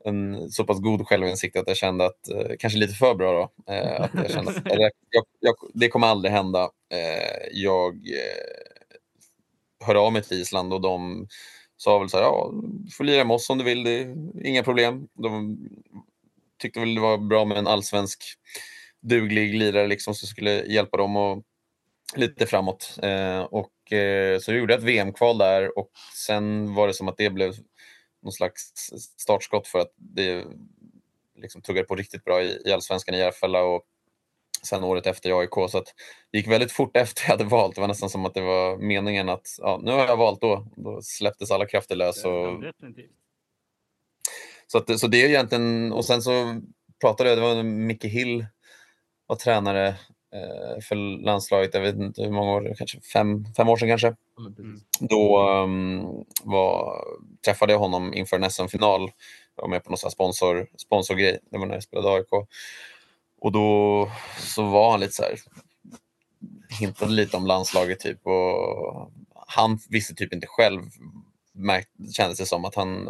en 0.05 0.51
så 0.51 0.65
pass 0.65 0.81
god 0.81 1.07
självinsikt 1.09 1.57
att 1.57 1.69
jag 1.69 1.77
kände 1.77 2.07
att, 2.07 2.29
eh, 2.29 2.57
kanske 2.59 2.79
lite 2.79 2.95
för 2.95 3.15
bra 3.15 3.33
då, 3.33 3.73
eh, 3.75 4.01
att 4.01 4.11
jag 4.15 4.31
kände 4.31 4.51
att 4.51 4.63
jag, 4.65 4.91
jag, 5.11 5.25
jag, 5.41 5.55
det 5.75 5.89
kommer 5.89 6.07
aldrig 6.07 6.33
hända. 6.33 6.71
Eh, 6.93 7.49
jag 7.53 8.09
hörde 9.85 10.01
av 10.01 10.13
mig 10.13 10.23
till 10.23 10.41
Island 10.41 10.73
och 10.73 10.81
de 10.81 11.27
sa 11.77 11.99
väl 11.99 12.09
så 12.09 12.17
här, 12.17 12.25
ja, 12.25 12.51
du 12.53 12.91
får 12.91 13.05
lira 13.05 13.25
med 13.25 13.35
oss 13.35 13.51
om 13.51 13.59
du 13.59 13.65
vill, 13.65 13.85
det 13.85 13.91
är 13.91 14.17
inga 14.47 14.63
problem. 14.63 15.09
De 15.15 15.59
tyckte 16.59 16.81
väl 16.81 16.95
det 16.95 17.01
var 17.01 17.19
bra 17.19 17.45
med 17.45 17.59
en 17.59 17.67
allsvensk 17.67 18.25
duglig 19.00 19.55
lirare 19.55 19.87
liksom, 19.87 20.14
som 20.14 20.29
skulle 20.29 20.64
hjälpa 20.64 20.97
dem 20.97 21.17
och 21.17 21.43
lite 22.17 22.47
framåt. 22.47 22.99
Eh, 23.02 23.41
och, 23.41 23.93
eh, 23.93 24.38
så 24.38 24.52
gjorde 24.52 24.73
jag 24.73 24.79
ett 24.79 24.87
VM-kval 24.87 25.38
där 25.38 25.79
och 25.79 25.91
sen 26.26 26.75
var 26.75 26.87
det 26.87 26.94
som 26.94 27.08
att 27.08 27.17
det 27.17 27.31
blev 27.31 27.55
någon 28.23 28.33
slags 28.33 28.73
startskott 29.19 29.66
för 29.69 29.78
att 29.78 29.92
det 29.97 30.45
liksom 31.38 31.62
tuggade 31.62 31.87
på 31.87 31.97
riktigt 31.97 32.25
bra 32.25 32.42
i, 32.42 32.62
i 32.64 32.73
allsvenskan 32.73 33.14
i 33.14 33.19
Järfälla 33.19 33.62
och 33.62 33.85
sen 34.62 34.85
året 34.85 35.07
efter 35.07 35.30
i 35.30 35.33
AIK. 35.33 35.71
Så 35.71 35.78
att 35.78 35.95
det 36.30 36.38
gick 36.38 36.49
väldigt 36.49 36.73
fort 36.73 36.97
efter 36.97 37.23
jag 37.25 37.30
hade 37.30 37.45
valt. 37.45 37.75
Det 37.75 37.80
var 37.80 37.88
nästan 37.88 38.11
som 38.11 38.26
att 38.26 38.35
det 38.35 38.40
var 38.40 38.76
meningen 38.76 39.28
att 39.28 39.47
ja, 39.59 39.80
nu 39.83 39.90
har 39.90 40.07
jag 40.07 40.16
valt 40.16 40.40
då. 40.40 40.66
Då 40.76 41.02
släpptes 41.02 41.50
alla 41.50 41.66
krafter 41.66 41.97
lös. 41.97 42.25
Och, 42.25 42.62
så, 44.66 44.78
att, 44.78 45.00
så 45.00 45.07
det 45.07 45.25
är 45.25 45.28
egentligen, 45.28 45.92
och 45.92 46.04
sen 46.04 46.23
så 46.23 46.61
pratade 47.00 47.28
jag, 47.28 47.38
det 47.38 47.42
var 47.42 47.62
Micke 47.62 48.04
Hill 48.04 48.47
var 49.31 49.37
tränare 49.37 49.89
eh, 50.35 50.81
för 50.83 51.23
landslaget, 51.25 51.75
jag 51.75 51.81
vet 51.81 51.95
inte 51.95 52.23
hur 52.23 52.31
många 52.31 52.53
år, 52.53 52.75
kanske 52.79 53.01
fem, 53.01 53.45
fem 53.57 53.69
år 53.69 53.77
sedan 53.77 53.89
kanske. 53.89 54.17
Precis. 54.37 54.83
Då 55.01 55.49
um, 55.49 56.25
var, 56.43 57.05
träffade 57.45 57.73
jag 57.73 57.79
honom 57.79 58.15
inför 58.15 58.37
en 58.37 58.51
SM-final. 58.51 59.11
Jag 59.57 59.63
var 59.63 59.69
med 59.69 59.85
på 59.85 59.91
någon 59.91 60.11
sponsor, 60.11 60.69
sponsorgrej. 60.77 61.39
Det 61.51 61.59
var 61.59 61.67
när 61.67 61.75
jag 61.75 61.83
spelade 61.83 62.15
AIK. 62.15 62.33
Och 63.41 63.53
då 63.53 64.11
så 64.39 64.63
var 64.63 64.91
han 64.91 65.01
lite 65.01 65.13
så 65.13 65.23
här, 65.23 65.35
hintade 66.81 67.13
lite 67.13 67.37
om 67.37 67.47
landslaget 67.47 68.01
typ. 68.01 68.27
Och 68.27 69.11
han 69.47 69.79
visste 69.89 70.15
typ 70.15 70.33
inte 70.33 70.47
själv, 70.47 70.83
märkt, 71.53 71.91
kändes 72.13 72.39
det 72.39 72.47
som 72.47 72.65
att 72.65 72.75
han, 72.75 73.05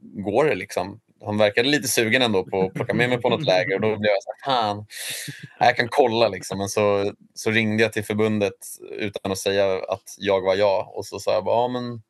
går 0.00 0.44
det 0.44 0.54
liksom? 0.54 1.00
Han 1.24 1.38
verkade 1.38 1.68
lite 1.68 1.88
sugen 1.88 2.22
ändå 2.22 2.44
på 2.44 2.62
att 2.62 2.74
plocka 2.74 2.94
med 2.94 3.08
mig 3.08 3.20
på 3.20 3.28
något 3.28 3.44
läger 3.44 3.74
och 3.74 3.80
då 3.80 3.88
blev 3.96 4.10
jag 4.12 4.22
så 4.22 4.30
här, 4.30 4.54
fan, 4.54 4.86
jag 5.58 5.76
kan 5.76 5.88
kolla 5.88 6.28
liksom. 6.28 6.58
Men 6.58 6.68
så, 6.68 7.12
så 7.34 7.50
ringde 7.50 7.82
jag 7.82 7.92
till 7.92 8.04
förbundet 8.04 8.54
utan 8.90 9.32
att 9.32 9.38
säga 9.38 9.74
att 9.74 10.14
jag 10.18 10.40
var 10.40 10.54
jag 10.54 10.96
och 10.96 11.06
så 11.06 11.18
sa 11.18 11.32
jag 11.32 11.44
bara, 11.44 11.56
ja 11.56 11.68
men, 11.68 12.02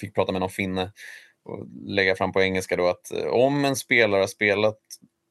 fick 0.00 0.14
prata 0.14 0.32
med 0.32 0.40
någon 0.40 0.50
finne 0.50 0.92
och 1.44 1.66
lägga 1.86 2.16
fram 2.16 2.32
på 2.32 2.42
engelska 2.42 2.76
då 2.76 2.86
att 2.86 3.12
eh, 3.12 3.26
om 3.26 3.64
en 3.64 3.76
spelare 3.76 4.20
har 4.20 4.26
spelat 4.26 4.78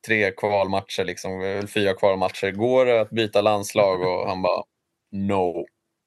tre 0.07 0.31
kvalmatcher, 0.31 1.03
liksom, 1.03 1.41
eller 1.41 1.67
fyra 1.67 1.93
kvalmatcher, 1.93 2.51
går 2.51 2.85
det 2.85 3.01
att 3.01 3.09
byta 3.09 3.41
landslag? 3.41 4.01
Och 4.01 4.27
han 4.27 4.41
bara, 4.41 4.63
no. 5.11 5.65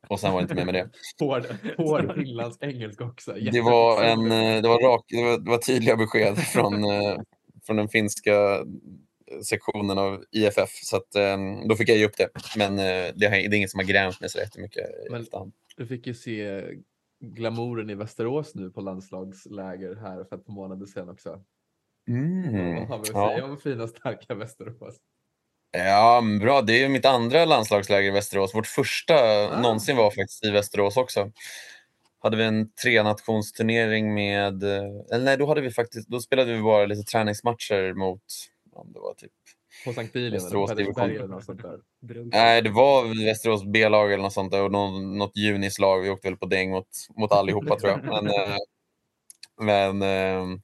Och 0.09 0.21
sen 0.21 0.33
var 0.33 0.41
det 0.41 0.43
inte 0.43 0.55
mer 0.55 0.65
med 0.65 0.75
det. 0.75 0.91
Hård, 1.25 1.47
hård 1.77 2.15
finländsk 2.15 2.62
engelska 2.62 3.05
också. 3.05 3.33
Det 3.33 3.61
var, 3.61 4.05
en, 4.05 4.33
eh, 4.33 4.62
det 4.62 4.69
var, 4.69 4.83
rak, 4.83 5.05
det 5.09 5.23
var, 5.23 5.38
det 5.38 5.50
var 5.50 5.59
tydliga 5.59 5.97
besked 5.97 6.38
från, 6.53 6.85
eh, 6.85 7.21
från 7.67 7.77
den 7.77 7.88
finska 7.88 8.65
sektionen 9.49 9.99
av 9.99 10.25
IFF. 10.31 10.71
Så 10.71 10.97
att, 10.97 11.15
eh, 11.15 11.37
då 11.69 11.77
fick 11.77 11.88
jag 11.88 11.99
ge 11.99 12.07
upp 12.07 12.17
det. 12.17 12.29
Men 12.57 12.73
eh, 12.79 13.15
det, 13.17 13.27
är 13.27 13.55
inget 13.55 13.71
som 13.71 13.79
har 13.81 13.87
grämt 13.87 14.21
mig 14.21 14.31
så 14.31 14.38
jättemycket 14.38 14.85
Men-. 15.11 15.53
Du 15.77 15.87
fick 15.87 16.07
ju 16.07 16.15
se 16.15 16.62
glamouren 17.21 17.91
i 17.91 17.95
Västerås 17.95 18.55
nu 18.55 18.71
på 18.71 18.81
landslagsläger 18.81 19.95
här 19.95 20.25
för 20.25 20.37
ett 20.37 20.47
par 20.47 20.53
månader 20.53 20.87
sedan 20.87 21.09
också. 21.09 21.45
Mm. 22.09 22.75
Vad 22.75 22.88
har 22.88 22.97
vi 22.97 23.03
att 23.03 23.09
Ja. 23.09 23.29
säga 23.29 23.45
om 23.45 23.59
fina 23.59 23.88
starka 23.88 24.35
Västerås? 24.35 24.97
Ja, 25.71 26.23
bra. 26.41 26.63
Det 26.63 26.73
är 26.73 26.79
ju 26.79 26.89
mitt 26.89 27.05
andra 27.07 27.45
landslagsläger 27.45 28.09
i 28.09 28.11
Västerås. 28.13 28.55
Vårt 28.55 28.67
första 28.67 29.15
Ah. 29.15 29.61
någonsin 29.61 29.97
var 29.97 30.11
faktiskt 30.11 30.45
i 30.45 30.51
Västerås 30.51 30.97
också. 30.97 31.33
Hade 32.23 32.37
vi 32.37 32.45
en 32.45 32.73
trenationsturnering 32.73 34.15
med... 34.15 34.63
eh, 34.63 34.83
Eller 35.13 35.25
nej, 35.25 35.37
då, 35.37 35.47
hade 35.47 35.61
vi 35.61 35.71
faktiskt, 35.71 36.09
då 36.09 36.21
spelade 36.21 36.53
vi 36.55 36.63
bara 36.63 36.87
lite 36.87 37.03
träningsmatcher 37.11 37.95
mot... 37.95 38.23
Om 38.73 38.93
det 38.93 39.01
var 39.01 39.15
typ, 39.15 39.33
På 39.85 39.93
Sankt 39.93 40.13
Bilien 40.13 40.47
eller 40.47 40.81
eller 41.11 41.27
något 41.27 41.45
sånt 41.45 41.63
där. 41.63 41.79
Nej, 42.25 42.63
det 42.63 42.71
var 42.71 43.25
Västerås 43.27 43.65
B-lag 43.65 44.13
eller 44.13 44.23
något 44.23 44.33
sånt 44.33 44.53
där 44.53 44.63
och 44.63 44.73
någon, 44.73 45.19
något 45.19 45.37
junislag. 45.37 46.01
Vi 46.03 46.11
åkte 46.11 46.29
väl 46.29 46.37
på 46.39 46.47
däng 46.47 46.71
mot, 46.71 46.89
mot 47.17 47.33
allihopa 47.33 47.79
tror 47.79 47.91
jag. 47.91 48.05
Men, 48.05 48.27
eh, 48.27 48.57
men 49.61 50.03
eh, 50.03 50.59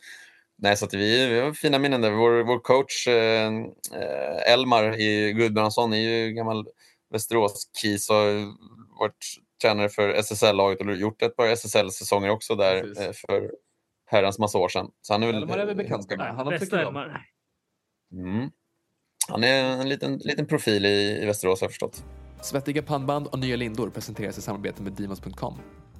nej, 0.64 0.76
så 0.76 0.84
att 0.84 0.94
vi, 0.94 1.28
vi 1.28 1.40
har 1.40 1.52
fina 1.52 1.78
minnen 1.78 2.00
där. 2.00 2.10
Vår, 2.10 2.42
vår 2.42 2.58
coach 2.58 3.08
eh, 3.08 3.52
eh, 3.92 4.52
Elmar 4.52 5.00
i 5.00 5.32
Gudbrandsson 5.32 5.92
är 5.92 5.98
ju 5.98 6.32
gammal 6.32 6.66
Västerås-kis 7.10 8.10
och 8.10 8.16
har 8.16 8.54
varit 8.98 9.24
tränare 9.62 9.88
för 9.88 10.08
SSL-laget 10.08 10.80
och 10.80 10.96
gjort 10.96 11.22
ett 11.22 11.36
par 11.36 11.46
SSL-säsonger 11.46 12.30
också 12.30 12.54
där 12.54 12.80
Precis. 12.80 12.98
eh, 12.98 13.12
för 13.12 13.50
herrans 14.06 14.38
massa 14.38 14.58
år 14.58 14.68
sedan. 14.68 14.90
Så 15.02 15.14
han 15.14 15.22
är 15.22 15.26
väl, 15.26 15.36
Elmar 15.36 15.58
är 15.58 15.66
vi 15.66 15.74
bekanta 15.74 16.16
med. 16.16 16.34
Han 16.34 16.46
har. 16.46 16.74
Elmar. 16.74 17.26
Mm. 18.12 18.50
Han 19.28 19.44
är 19.44 19.64
en 19.64 19.88
liten, 19.88 20.18
liten 20.18 20.46
profil 20.46 20.86
i, 20.86 21.22
i 21.22 21.26
Västerås 21.26 21.60
har 21.60 21.64
jag 21.64 21.70
förstått. 21.70 22.04
Svettiga 22.42 22.82
pannband 22.82 23.26
och 23.26 23.38
nya 23.38 23.56
lindor 23.56 23.90
presenteras 23.90 24.38
i 24.38 24.42
samarbete 24.42 24.82
med 24.82 24.92
Demons.com. 24.92 25.54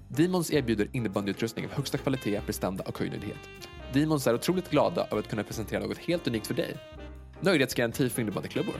Demons 0.08 0.52
erbjuder 0.52 0.88
innebandyutrustning 0.92 1.66
av 1.66 1.72
högsta 1.72 1.98
kvalitet, 1.98 2.40
prestanda 2.46 2.84
och 2.84 2.98
höjdnöjdhet. 2.98 3.38
Demons 3.94 4.26
är 4.26 4.34
otroligt 4.34 4.70
glada 4.70 5.06
över 5.10 5.18
att 5.18 5.28
kunna 5.28 5.42
presentera 5.42 5.80
något 5.80 5.98
helt 5.98 6.26
unikt 6.26 6.46
för 6.46 6.54
dig. 6.54 6.76
Nöjdhetsgaranti 7.40 8.08
för 8.08 8.22
innebandyklubbor. 8.22 8.74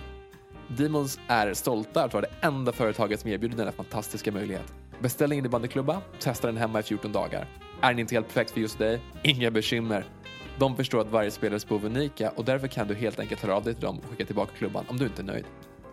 Demons 0.69 1.21
är 1.29 1.55
stolta 1.55 2.01
över 2.01 2.07
att 2.07 2.15
vara 2.15 2.27
det 2.27 2.47
enda 2.47 2.73
företaget 2.73 3.21
som 3.21 3.31
erbjuder 3.31 3.57
denna 3.57 3.73
fantastiska 3.73 4.33
möjlighet. 4.33 4.73
Beställ 5.01 5.33
en 5.33 5.39
innebandyklubba, 5.39 6.01
testa 6.21 6.47
den 6.47 6.57
hemma 6.57 6.81
i 6.81 6.83
14 6.83 7.13
dagar. 7.13 7.49
Är 7.81 7.91
den 7.91 7.99
inte 7.99 8.15
helt 8.15 8.27
perfekt 8.27 8.51
för 8.51 8.61
just 8.61 8.79
dig? 8.79 9.01
Inga 9.23 9.51
bekymmer. 9.51 10.05
De 10.59 10.77
förstår 10.77 11.01
att 11.01 11.11
varje 11.11 11.31
spelares 11.31 11.69
behov 11.69 11.85
är 11.85 11.89
unika 11.89 12.31
och 12.31 12.45
därför 12.45 12.69
kan 12.69 12.89
du 12.89 12.95
helt 12.95 13.19
enkelt 13.19 13.41
höra 13.41 13.57
av 13.57 13.65
dig 13.65 13.75
till 13.75 13.83
dem 13.83 13.99
och 13.99 14.05
skicka 14.11 14.27
tillbaka 14.27 14.53
klubban 14.59 14.85
om 14.89 14.99
du 14.99 15.05
inte 15.05 15.23
är 15.23 15.27
nöjd. 15.27 15.45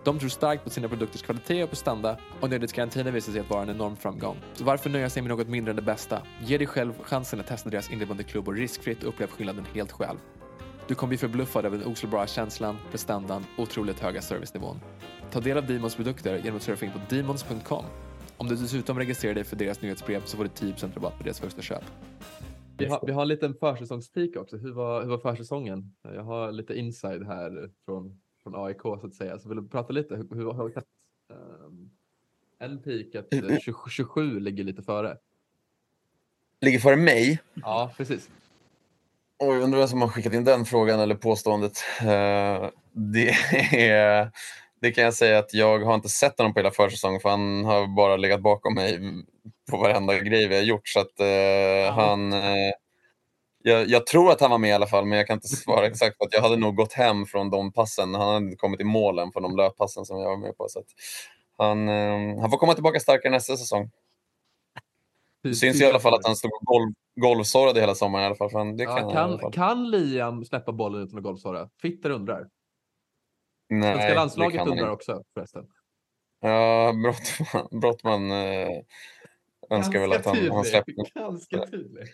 De 0.03 0.19
tror 0.19 0.29
starkt 0.29 0.63
på 0.63 0.69
sina 0.69 0.87
produkters 0.87 1.21
kvalitet 1.21 1.63
och 1.63 1.69
prestanda 1.69 2.17
och 2.39 2.49
nöjdhetsgarantin 2.49 3.05
har 3.05 3.11
visat 3.11 3.33
sig 3.33 3.41
att 3.41 3.49
vara 3.49 3.61
en 3.61 3.69
enorm 3.69 3.95
framgång. 3.95 4.37
Så 4.53 4.63
varför 4.63 4.89
nöja 4.89 5.09
sig 5.09 5.21
med 5.21 5.29
något 5.29 5.47
mindre 5.47 5.69
än 5.69 5.75
det 5.75 5.81
bästa? 5.81 6.21
Ge 6.41 6.57
dig 6.57 6.67
själv 6.67 6.93
chansen 7.03 7.39
att 7.39 7.47
testa 7.47 7.69
deras 7.69 7.91
innebandyklubbor 7.91 8.53
riskfritt 8.53 9.03
och 9.03 9.09
upplev 9.09 9.27
skillnaden 9.27 9.65
helt 9.73 9.91
själv. 9.91 10.17
Du 10.87 10.95
kommer 10.95 11.09
bli 11.09 11.17
förbluffad 11.17 11.65
över 11.65 11.77
den 11.77 11.87
oslagbara 11.87 12.27
känslan, 12.27 12.77
prestandan 12.91 13.45
och 13.57 13.63
otroligt 13.63 13.99
höga 13.99 14.21
servicenivån. 14.21 14.79
Ta 15.31 15.39
del 15.39 15.57
av 15.57 15.67
Demons 15.67 15.95
produkter 15.95 16.37
genom 16.37 16.55
att 16.55 16.63
surfa 16.63 16.85
in 16.85 16.91
på 16.91 17.15
demons.com. 17.15 17.85
Om 18.37 18.47
du 18.47 18.55
dessutom 18.55 18.97
registrerar 18.97 19.33
dig 19.33 19.43
för 19.43 19.55
deras 19.55 19.81
nyhetsbrev 19.81 20.21
så 20.25 20.37
får 20.37 20.43
du 20.43 20.49
10% 20.49 20.95
rabatt 20.95 21.17
på 21.17 21.23
deras 21.23 21.39
första 21.39 21.61
köp. 21.61 21.83
Vi 22.77 22.85
har, 22.85 23.03
vi 23.05 23.11
har 23.11 23.21
en 23.21 23.27
liten 23.27 23.53
försäsongspeak 23.53 24.35
också. 24.35 24.57
Hur 24.57 24.73
var, 24.73 25.01
hur 25.01 25.09
var 25.09 25.17
försäsongen? 25.17 25.93
Jag 26.03 26.23
har 26.23 26.51
lite 26.51 26.73
inside 26.73 27.27
här 27.27 27.69
från, 27.85 28.19
från 28.43 28.65
AIK 28.65 28.81
så 28.81 29.01
att 29.03 29.13
säga. 29.13 29.39
Så 29.39 29.49
vill 29.49 29.57
du 29.57 29.67
prata 29.67 29.93
lite? 29.93 30.15
Hur, 30.15 30.35
hur 30.35 30.53
har 30.53 30.65
vi 30.65 30.73
sett? 30.73 30.85
Um, 31.29 31.91
en 32.59 32.81
peak 32.81 33.15
att 33.15 33.33
eh, 33.33 33.59
20, 33.59 33.73
27 33.89 34.39
ligger 34.39 34.63
lite 34.63 34.81
före. 34.81 35.17
Ligger 36.61 36.79
före 36.79 36.95
mig. 36.95 37.39
Ja, 37.53 37.91
precis. 37.97 38.29
Oj, 39.39 39.57
undrar 39.59 39.79
vem 39.79 39.87
som 39.87 40.01
har 40.01 40.09
skickat 40.09 40.33
in 40.33 40.43
den 40.43 40.65
frågan 40.65 40.99
eller 40.99 41.15
påståendet. 41.15 41.77
Eh, 42.01 42.69
det, 42.91 43.29
är, 43.71 44.31
det 44.81 44.91
kan 44.91 45.03
jag 45.03 45.13
säga 45.13 45.39
att 45.39 45.53
jag 45.53 45.79
har 45.79 45.95
inte 45.95 46.09
sett 46.09 46.37
honom 46.37 46.53
på 46.53 46.59
hela 46.59 46.71
försäsongen 46.71 47.19
för 47.19 47.29
han 47.29 47.65
har 47.65 47.95
bara 47.95 48.17
legat 48.17 48.41
bakom 48.41 48.73
mig 48.73 48.99
på 49.71 49.77
varenda 49.77 50.19
grej 50.19 50.47
vi 50.47 50.55
har 50.55 50.63
gjort. 50.63 50.87
Så 50.87 50.99
att, 50.99 51.19
eh, 51.19 51.93
han, 51.95 52.33
eh, 52.33 52.73
jag, 53.63 53.89
jag 53.89 54.05
tror 54.05 54.31
att 54.31 54.41
han 54.41 54.51
var 54.51 54.57
med 54.57 54.69
i 54.69 54.73
alla 54.73 54.87
fall, 54.87 55.05
men 55.05 55.17
jag 55.17 55.27
kan 55.27 55.33
inte 55.33 55.47
svara 55.47 55.85
exakt. 55.87 56.17
För 56.17 56.25
att 56.25 56.33
jag 56.33 56.41
hade 56.41 56.55
nog 56.55 56.75
gått 56.75 56.93
hem 56.93 57.25
från 57.25 57.49
de 57.49 57.71
passen. 57.71 58.15
Han 58.15 58.27
hade 58.33 58.45
inte 58.45 58.57
kommit 58.57 58.81
i 58.81 58.83
målen 58.83 59.31
från 59.31 59.43
de 59.43 59.57
löppassen 59.57 60.05
som 60.05 60.19
jag 60.19 60.29
var 60.29 60.37
med 60.37 60.57
på. 60.57 60.67
Så 60.69 60.79
att 60.79 60.85
han, 61.57 61.89
eh, 61.89 62.39
han 62.41 62.51
får 62.51 62.57
komma 62.57 62.73
tillbaka 62.73 62.99
starkare 62.99 63.31
nästa 63.31 63.57
säsong. 63.57 63.91
Det 65.43 65.53
syns 65.53 65.81
i 65.81 65.85
alla 65.85 65.99
fall 65.99 66.13
att 66.13 66.25
han 66.25 66.35
stod 66.35 66.51
och 66.53 66.65
golv, 66.65 66.93
golvsorrade 67.15 67.79
hela 67.79 67.95
sommaren 67.95 68.23
i 68.23 68.25
alla 68.25 68.35
fall. 68.35 68.49
För 68.49 68.57
han, 68.57 68.77
det 68.77 68.85
kan, 68.85 69.09
Ja, 69.09 69.37
kan, 69.37 69.51
kan 69.51 69.91
Liam 69.91 70.45
släppa 70.45 70.71
bollen 70.71 71.03
utan 71.03 71.17
att 71.17 71.23
golvsvara? 71.23 71.69
Fitter 71.81 72.09
undrar. 72.09 72.49
Nej, 73.69 73.93
Svenska 73.93 74.09
det 74.09 74.15
landslaget 74.15 74.61
undrar 74.61 74.75
inte. 74.75 74.89
också 74.89 75.23
förresten. 75.33 75.65
Ja, 76.41 76.93
Brottman, 76.93 77.67
Brottman 77.81 78.31
eh, 78.31 78.69
önskar 79.69 79.99
väl 79.99 80.13
att 80.13 80.25
han, 80.25 80.51
han 80.51 80.65
släppte. 80.65 80.93
Ganska 81.15 81.65
tydlig. 81.65 82.05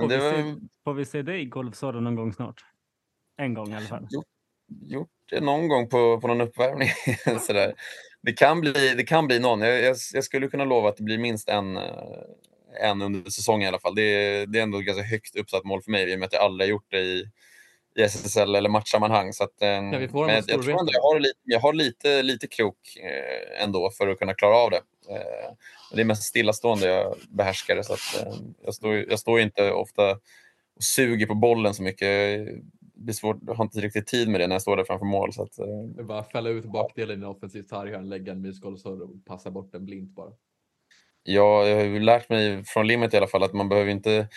Men 0.00 0.08
det 0.08 0.18
Får 0.18 0.36
vi 0.36 0.42
var 0.42 0.60
Får 0.84 0.94
vi 0.94 1.04
se 1.04 1.22
dig 1.22 1.44
golfsåda 1.44 2.00
någon 2.00 2.14
gång 2.14 2.32
snart? 2.32 2.64
En 3.36 3.54
gång 3.54 3.72
i 3.72 3.76
alla 3.76 3.86
fall. 3.86 4.06
gjort 4.86 5.08
det 5.30 5.40
någon 5.40 5.68
gång 5.68 5.88
på, 5.88 6.20
på 6.20 6.28
någon 6.28 6.40
uppvärmning. 6.40 6.88
Sådär. 7.40 7.74
Det, 8.22 8.32
kan 8.32 8.60
bli, 8.60 8.72
det 8.96 9.04
kan 9.04 9.26
bli 9.26 9.38
någon. 9.38 9.60
Jag, 9.60 9.82
jag, 9.82 9.96
jag 10.14 10.24
skulle 10.24 10.48
kunna 10.48 10.64
lova 10.64 10.88
att 10.88 10.96
det 10.96 11.02
blir 11.02 11.18
minst 11.18 11.48
en, 11.48 11.76
eh, 11.76 11.82
en 12.82 13.02
under 13.02 13.30
säsongen 13.30 13.62
i 13.62 13.68
alla 13.68 13.78
fall. 13.78 13.94
Det, 13.94 14.02
är- 14.02 14.46
det 14.46 14.58
är 14.58 14.62
ändå 14.62 14.78
ett 14.78 14.86
ganska 14.86 15.04
högt 15.04 15.36
uppsatt 15.36 15.64
mål 15.64 15.82
för 15.82 15.90
mig 15.90 16.12
i 16.12 16.14
och 16.14 16.18
med 16.18 16.26
att 16.26 16.32
jag 16.32 16.42
aldrig 16.42 16.68
har 16.68 16.70
gjort 16.70 16.90
det 16.90 17.00
i, 17.00 17.30
i 17.98 18.02
SSL 18.02 18.54
eller 18.54 18.68
matchsammanhang. 18.68 19.32
Så 19.32 19.44
att, 19.44 19.62
eh, 19.62 19.98
vi 19.98 20.08
få 20.08 20.18
dem 20.18 20.26
men 20.26 20.34
jag, 20.34 20.44
jag 20.48 20.62
tror 20.62 20.80
ändå 20.80 20.92
jag 20.92 21.02
har, 21.02 21.20
lite, 21.20 21.38
jag 21.44 21.60
har 21.60 21.72
lite, 21.72 22.22
lite 22.22 22.46
krok 22.46 22.96
eh, 23.02 23.62
ändå 23.62 23.90
för 23.90 24.08
att 24.08 24.18
kunna 24.18 24.34
klara 24.34 24.56
av 24.56 24.70
det. 24.70 24.80
Eh, 25.10 25.52
det 25.94 26.00
är 26.00 26.04
mest 26.04 26.22
stillastående 26.22 26.86
jag 26.86 27.14
behärskar 27.28 27.76
det. 27.76 27.84
Så 27.84 27.92
att, 27.92 28.26
eh, 28.26 28.32
jag, 28.64 28.74
står, 28.74 28.94
jag 28.96 29.18
står 29.18 29.40
inte 29.40 29.72
ofta 29.72 30.10
och 30.76 30.82
suger 30.84 31.26
på 31.26 31.34
bollen 31.34 31.74
så 31.74 31.82
mycket. 31.82 32.08
Det 32.94 33.10
är 33.10 33.14
svårt, 33.14 33.36
jag 33.46 33.54
har 33.54 33.64
inte 33.64 33.80
riktigt 33.80 34.06
tid 34.06 34.28
med 34.28 34.40
det 34.40 34.46
när 34.46 34.54
jag 34.54 34.62
står 34.62 34.76
där 34.76 34.84
framför 34.84 35.06
mål. 35.06 35.32
Så 35.32 35.42
att, 35.42 35.58
eh, 35.58 35.66
Det 35.66 36.02
är 36.02 36.04
bara 36.04 36.18
att 36.18 36.32
fälla 36.32 36.50
ut 36.50 36.64
bakdelen 36.64 37.22
i 37.22 37.24
en 37.24 37.30
offensiv 37.30 37.62
sarghörn, 37.62 38.08
lägga 38.08 38.32
en 38.32 38.42
mysgolvsår 38.42 39.02
och 39.02 39.10
passa 39.26 39.50
bort 39.50 39.72
den 39.72 39.84
blint 39.86 40.10
bara. 40.10 40.30
Ja, 41.22 41.66
jag 41.68 41.76
har 41.76 41.84
ju 41.84 42.00
lärt 42.00 42.28
mig 42.28 42.64
från 42.64 42.86
limmet 42.86 43.14
i 43.14 43.16
alla 43.16 43.26
fall 43.26 43.42
att 43.42 43.52
man 43.52 43.68
behöver 43.68 43.90
inte 43.90 44.28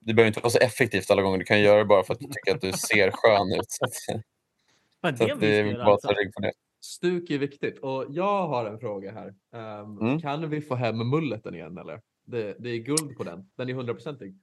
det 0.00 0.14
behöver 0.14 0.28
inte 0.28 0.40
vara 0.40 0.50
så 0.50 0.58
effektivt 0.58 1.10
alla 1.10 1.22
gånger. 1.22 1.38
Du 1.38 1.44
kan 1.44 1.60
göra 1.60 1.78
det 1.78 1.84
bara 1.84 2.02
för 2.02 2.14
att 2.14 2.20
du 2.20 2.26
tycker 2.26 2.54
att 2.54 2.60
du 2.60 2.72
ser 2.72 3.10
skön 3.10 3.52
ut. 3.52 3.66
Så, 3.68 3.84
att, 3.84 3.94
så 5.18 5.24
det 5.24 5.32
att 5.32 5.42
är 5.42 5.74
bara 5.74 5.82
att 5.82 5.88
alltså. 5.88 6.08
ta 6.08 6.14
rygg 6.14 6.34
på 6.34 6.40
det. 6.40 6.52
Stuk 6.82 7.30
är 7.30 7.38
viktigt 7.38 7.78
och 7.78 8.06
jag 8.08 8.48
har 8.48 8.66
en 8.66 8.78
fråga 8.78 9.12
här. 9.12 9.34
Ehm, 9.54 9.98
Mm. 9.98 10.20
Kan 10.20 10.50
vi 10.50 10.60
få 10.60 10.74
hem 10.74 11.10
mulleten 11.10 11.54
igen 11.54 11.78
eller? 11.78 12.00
Det, 12.26 12.56
det 12.58 12.70
är 12.70 12.76
guld 12.76 13.16
på 13.16 13.24
den. 13.24 13.50
Den 13.56 13.68
är 13.68 13.74
hundraprocentig. 13.74 14.34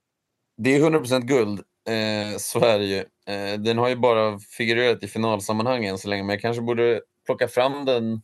Det 0.56 0.76
är 0.76 0.80
100% 0.80 1.20
guld, 1.20 1.60
eh, 1.88 2.38
så 2.38 2.60
är 2.64 2.78
det 2.78 2.84
ju. 2.84 2.98
Eh, 3.34 3.58
den 3.60 3.78
har 3.78 3.88
ju 3.88 3.96
bara 3.96 4.38
figurerat 4.38 5.02
i 5.02 5.08
finalsammanhang 5.08 5.84
än 5.84 5.98
så 5.98 6.08
länge, 6.08 6.22
men 6.22 6.30
jag 6.34 6.40
kanske 6.40 6.62
borde 6.62 7.00
plocka 7.26 7.48
fram 7.48 7.84
den. 7.84 8.22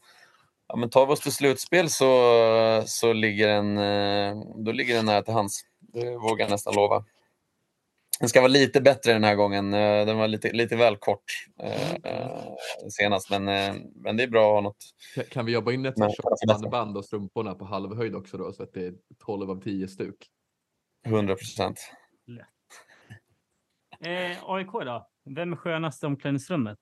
Ja, 0.68 0.76
men 0.76 0.90
tar 0.90 1.06
vi 1.06 1.12
oss 1.12 1.20
till 1.20 1.32
slutspel 1.32 1.90
så, 1.90 2.82
så 2.86 3.12
ligger, 3.12 3.48
den, 3.48 3.78
eh, 3.78 4.44
då 4.56 4.72
ligger 4.72 4.94
den 4.94 5.06
nära 5.06 5.22
till 5.22 5.34
hands. 5.34 5.60
Det 5.80 6.10
vågar 6.16 6.44
jag 6.44 6.50
nästan 6.50 6.74
lova. 6.74 7.04
Den 8.20 8.28
ska 8.28 8.40
vara 8.40 8.48
lite 8.48 8.80
bättre 8.80 9.12
den 9.12 9.24
här 9.24 9.34
gången. 9.34 9.74
Eh, 9.74 10.06
Den 10.06 10.16
var 10.16 10.28
lite, 10.28 10.52
lite 10.52 10.76
väl 10.76 10.96
kort 10.96 11.24
eh, 11.62 11.94
eh, 11.94 12.54
senast, 12.90 13.30
men, 13.30 13.48
eh, 13.48 13.74
men 13.94 14.16
det 14.16 14.22
är 14.22 14.28
bra 14.28 14.48
att 14.48 14.54
ha 14.54 14.60
något. 14.60 14.76
Ka- 15.16 15.28
Kan 15.28 15.46
vi 15.46 15.52
jobba 15.52 15.72
in 15.72 15.86
ett 15.86 15.94
shortsband 15.98 16.96
och 16.96 17.04
strumporna 17.04 17.54
på 17.54 17.64
halv 17.64 17.96
höjd 17.96 18.14
också 18.14 18.36
då 18.38 18.52
så 18.52 18.62
att 18.62 18.72
det 18.72 18.86
är 18.86 18.94
12 19.26 19.50
av 19.50 19.62
10 19.62 19.88
stuk? 19.88 20.16
100 21.06 21.34
procent. 21.34 21.80
Eh, 24.00 24.38
AIK 24.50 24.72
då? 24.72 25.08
Vem 25.34 25.52
är 25.52 25.56
skönast 25.56 26.02
i 26.02 26.06
omklädningsrummet? 26.06 26.78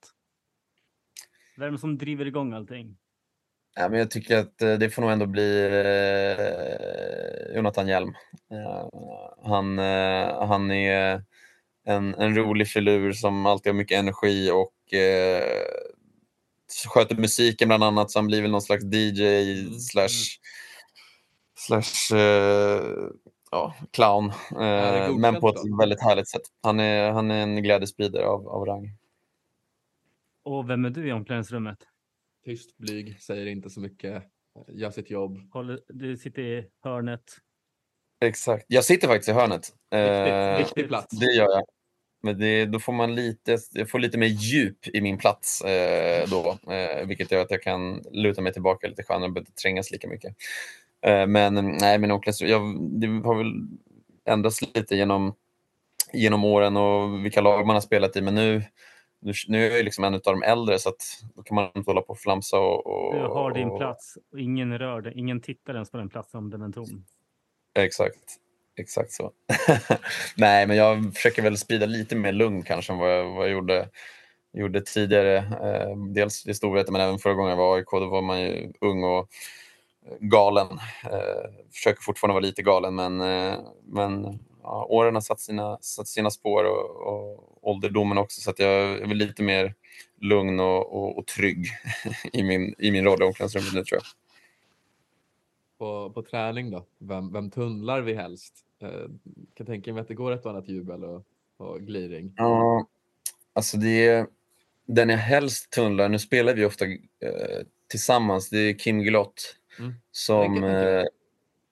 Vem 1.57 1.79
som 1.79 1.99
driver 1.99 2.27
igång 2.27 2.53
allting? 2.53 2.97
Ja, 3.75 3.89
men 3.89 3.99
jag 3.99 4.11
tycker 4.11 4.39
att 4.39 4.62
eh, 4.62 4.75
det 4.75 4.91
får 4.91 5.03
nog 5.03 5.11
ändå 5.11 5.27
bli 5.27 5.65
eh, 5.65 5.71
Jonathan 7.54 7.88
Hjelm. 7.88 8.14
Eh, 8.50 8.88
han, 9.42 9.78
eh, 9.78 10.47
han 10.47 10.71
är 10.71 11.23
en, 11.85 12.14
en 12.14 12.37
rolig 12.37 12.68
filur 12.68 13.12
som 13.12 13.47
alltid 13.47 13.73
har 13.73 13.78
mycket 13.78 13.99
energi 13.99 14.50
och 14.50 14.94
eh, 14.94 15.62
sköter 16.88 17.16
musiken 17.16 17.68
bland 17.68 17.85
annat, 17.85 18.11
så 18.11 18.18
han 18.18 18.26
blir 18.26 18.42
väl 18.42 18.50
någon 18.50 18.62
slags 18.62 18.85
DJ 18.85 19.23
Mm, 19.66 19.78
slash, 19.78 20.38
slash 21.54 22.16
eh, 22.18 22.82
ja, 23.50 23.75
clown. 23.90 24.30
Eh, 24.50 25.16
men 25.16 25.40
på 25.40 25.49
ett 25.49 25.54
då? 25.54 25.76
väldigt 25.78 26.02
härligt 26.02 26.28
sätt. 26.28 26.42
Han 26.62 26.80
är, 26.80 27.11
han 27.11 27.30
är 27.30 27.42
en 27.42 27.62
glädjespridare 27.62 28.26
av, 28.26 28.49
av 28.49 28.66
rang. 28.66 28.97
Och 30.44 30.71
vem 30.71 30.85
är 30.85 30.90
du 30.90 31.09
i 31.09 31.12
omklädningsrummet? 31.12 31.78
Tyst, 32.44 32.78
blyg, 32.78 33.21
säger 33.21 33.47
inte 33.47 33.71
så 33.71 33.80
mycket, 33.80 34.25
gör 34.68 34.90
sitt 34.90 35.11
jobb. 35.11 35.38
Du 35.88 36.16
sitter 36.16 36.42
i 36.42 36.66
hörnet. 36.85 37.23
Exakt. 38.25 38.64
Jag 38.68 38.85
sitter 38.85 39.09
faktiskt 39.09 39.28
i 39.28 39.32
hörnet. 39.32 39.68
Eh, 39.90 40.59
Viktig 40.59 40.88
plats. 40.88 41.18
Det 41.18 41.32
gör 41.32 41.50
jag. 41.50 41.64
Men 42.23 42.38
det, 42.38 42.64
då 42.66 42.80
får 42.80 42.92
man 42.92 43.14
lite, 43.14 43.59
jag 43.73 43.90
får 43.90 43.99
lite 43.99 44.18
mer 44.18 44.26
djup 44.26 44.88
i 44.88 45.00
min 45.00 45.18
plats 45.18 45.61
eh, 45.61 46.28
då, 46.30 46.59
eh, 46.73 47.06
vilket 47.06 47.30
gör 47.32 47.42
att 47.42 47.50
jag 47.50 47.62
kan 47.62 48.02
luta 48.12 48.40
mig 48.42 48.52
tillbaka 48.52 48.88
lite 48.88 49.02
skönare 49.02 49.30
och 49.30 49.37
inte 49.38 49.52
trängas 49.52 49.90
lika 49.90 50.09
mycket. 50.09 50.37
Eh, 51.00 51.26
men 51.26 51.54
nej, 51.80 51.99
men 51.99 52.11
omklädningsrum- 52.11 52.47
jag, 52.47 52.80
det 53.00 53.06
har 53.28 53.35
väl 53.35 53.52
ändrats 54.25 54.62
lite 54.75 54.97
genom, 54.97 55.35
genom 56.12 56.44
åren 56.44 56.76
och 56.76 57.25
vilka 57.25 57.40
lag 57.40 57.66
man 57.66 57.76
har 57.76 57.80
spelat 57.80 58.16
i, 58.16 58.21
men 58.21 58.35
nu, 58.35 58.62
nu, 59.23 59.33
nu 59.49 59.67
är 59.67 59.76
jag 59.76 59.85
liksom 59.85 60.05
en 60.05 60.14
av 60.14 60.21
de 60.25 60.43
äldre 60.43 60.79
så 60.79 60.88
att 60.88 61.02
då 61.35 61.43
kan 61.43 61.55
man 61.55 61.71
inte 61.76 61.91
hålla 61.91 62.00
på 62.02 62.09
och 62.12 62.19
flamsa. 62.19 62.59
Och, 62.59 62.87
och, 62.87 63.14
Du 63.14 63.21
har 63.21 63.50
din 63.55 63.69
och- 63.69 63.79
plats 63.79 64.19
och 64.33 64.41
ingen 64.41 64.79
rör 64.79 65.00
dig. 65.00 65.12
Ingen 65.17 65.41
tittar 65.41 65.75
ens 65.75 65.91
på 65.91 65.97
den 65.97 66.09
platsen 66.09 66.38
om 66.38 66.50
den 66.50 66.62
är 66.62 66.73
tom. 66.73 67.05
Exakt. 67.75 68.38
Exakt 68.76 69.12
så. 69.12 69.31
Nej, 70.37 70.67
men 70.67 70.76
jag 70.76 71.14
försöker 71.14 71.43
väl 71.43 71.59
sprida 71.59 71.87
lite 71.87 72.17
mer 72.17 72.33
lugn 72.33 72.62
kanske 72.62 72.93
än 72.93 72.99
vad 72.99 73.12
jag, 73.19 73.31
vad 73.31 73.45
jag 73.45 73.52
gjorde, 73.52 73.88
gjorde 74.52 74.81
tidigare. 74.81 75.37
Eh, 75.37 75.97
dels 76.14 76.47
i 76.47 76.55
storheten, 76.55 76.93
men 76.93 77.00
även 77.02 77.19
förra 77.19 77.35
gången 77.35 77.50
jag 77.50 77.57
var 77.57 77.76
i 77.76 77.81
AIK, 77.81 77.91
då 77.91 78.07
var 78.09 78.23
man 78.23 78.41
ju 78.41 78.73
ung 78.81 79.05
och 79.05 79.29
eh, 80.07 80.17
galen. 80.21 80.69
Eh, 81.05 81.50
försöker 81.73 82.02
fortfarande 82.02 82.33
vara 82.35 82.45
lite 82.47 82.62
galen, 82.62 82.95
men, 82.95 83.21
eh, 83.21 83.55
men 83.85 84.38
ja, 84.62 84.87
åren 84.90 85.14
har 85.14 85.21
satt 85.21 85.40
sina, 85.40 85.78
satt 85.81 86.09
sina 86.09 86.31
spår 86.31 86.64
och, 86.64 87.07
och 87.07 87.69
ålderdomen 87.71 88.19
också, 88.19 88.40
så 88.40 88.50
att 88.50 88.59
jag 88.59 88.73
är 88.73 89.07
väl 89.07 89.16
lite 89.16 89.42
mer 89.42 89.75
lugn 90.21 90.61
och, 90.61 90.95
och, 90.95 91.19
och 91.19 91.26
trygg 91.26 91.66
i 92.33 92.42
min, 92.42 92.75
i 92.78 92.90
min 92.90 93.04
roll 93.04 93.23
i 93.23 93.25
omklädningsrummet 93.25 93.75
nu 93.75 93.85
tror 93.85 94.00
jag. 94.00 94.07
På, 95.78 96.11
på 96.11 96.23
träning 96.23 96.71
då, 96.71 96.87
vem, 96.99 97.33
vem 97.33 97.50
tunnlar 97.50 98.00
vi 98.00 98.14
helst? 98.14 98.54
Eh, 98.83 99.11
kan 99.54 99.66
tänka 99.66 99.92
mig 99.92 100.00
att 100.00 100.09
det 100.09 100.14
går 100.14 100.33
ett 100.33 100.45
och 100.45 100.50
annat 100.50 100.69
jubel 100.69 101.04
och, 101.04 101.25
och 101.57 101.81
gliring. 101.81 102.35
Ja, 102.37 102.87
alltså 103.52 103.76
det 103.76 104.07
är 104.07 104.26
den 104.87 105.09
jag 105.09 105.19
helst 105.19 105.71
tunnlar. 105.71 106.09
Nu 106.09 106.19
spelar 106.19 106.54
vi 106.54 106.64
ofta 106.64 106.85
eh, 106.85 107.66
tillsammans. 107.88 108.50
Det 108.50 108.59
är 108.59 108.78
Kim 108.78 109.02
Glott 109.02 109.57
Mm. 109.78 109.95
Som 110.11 110.64
eh, 110.64 111.04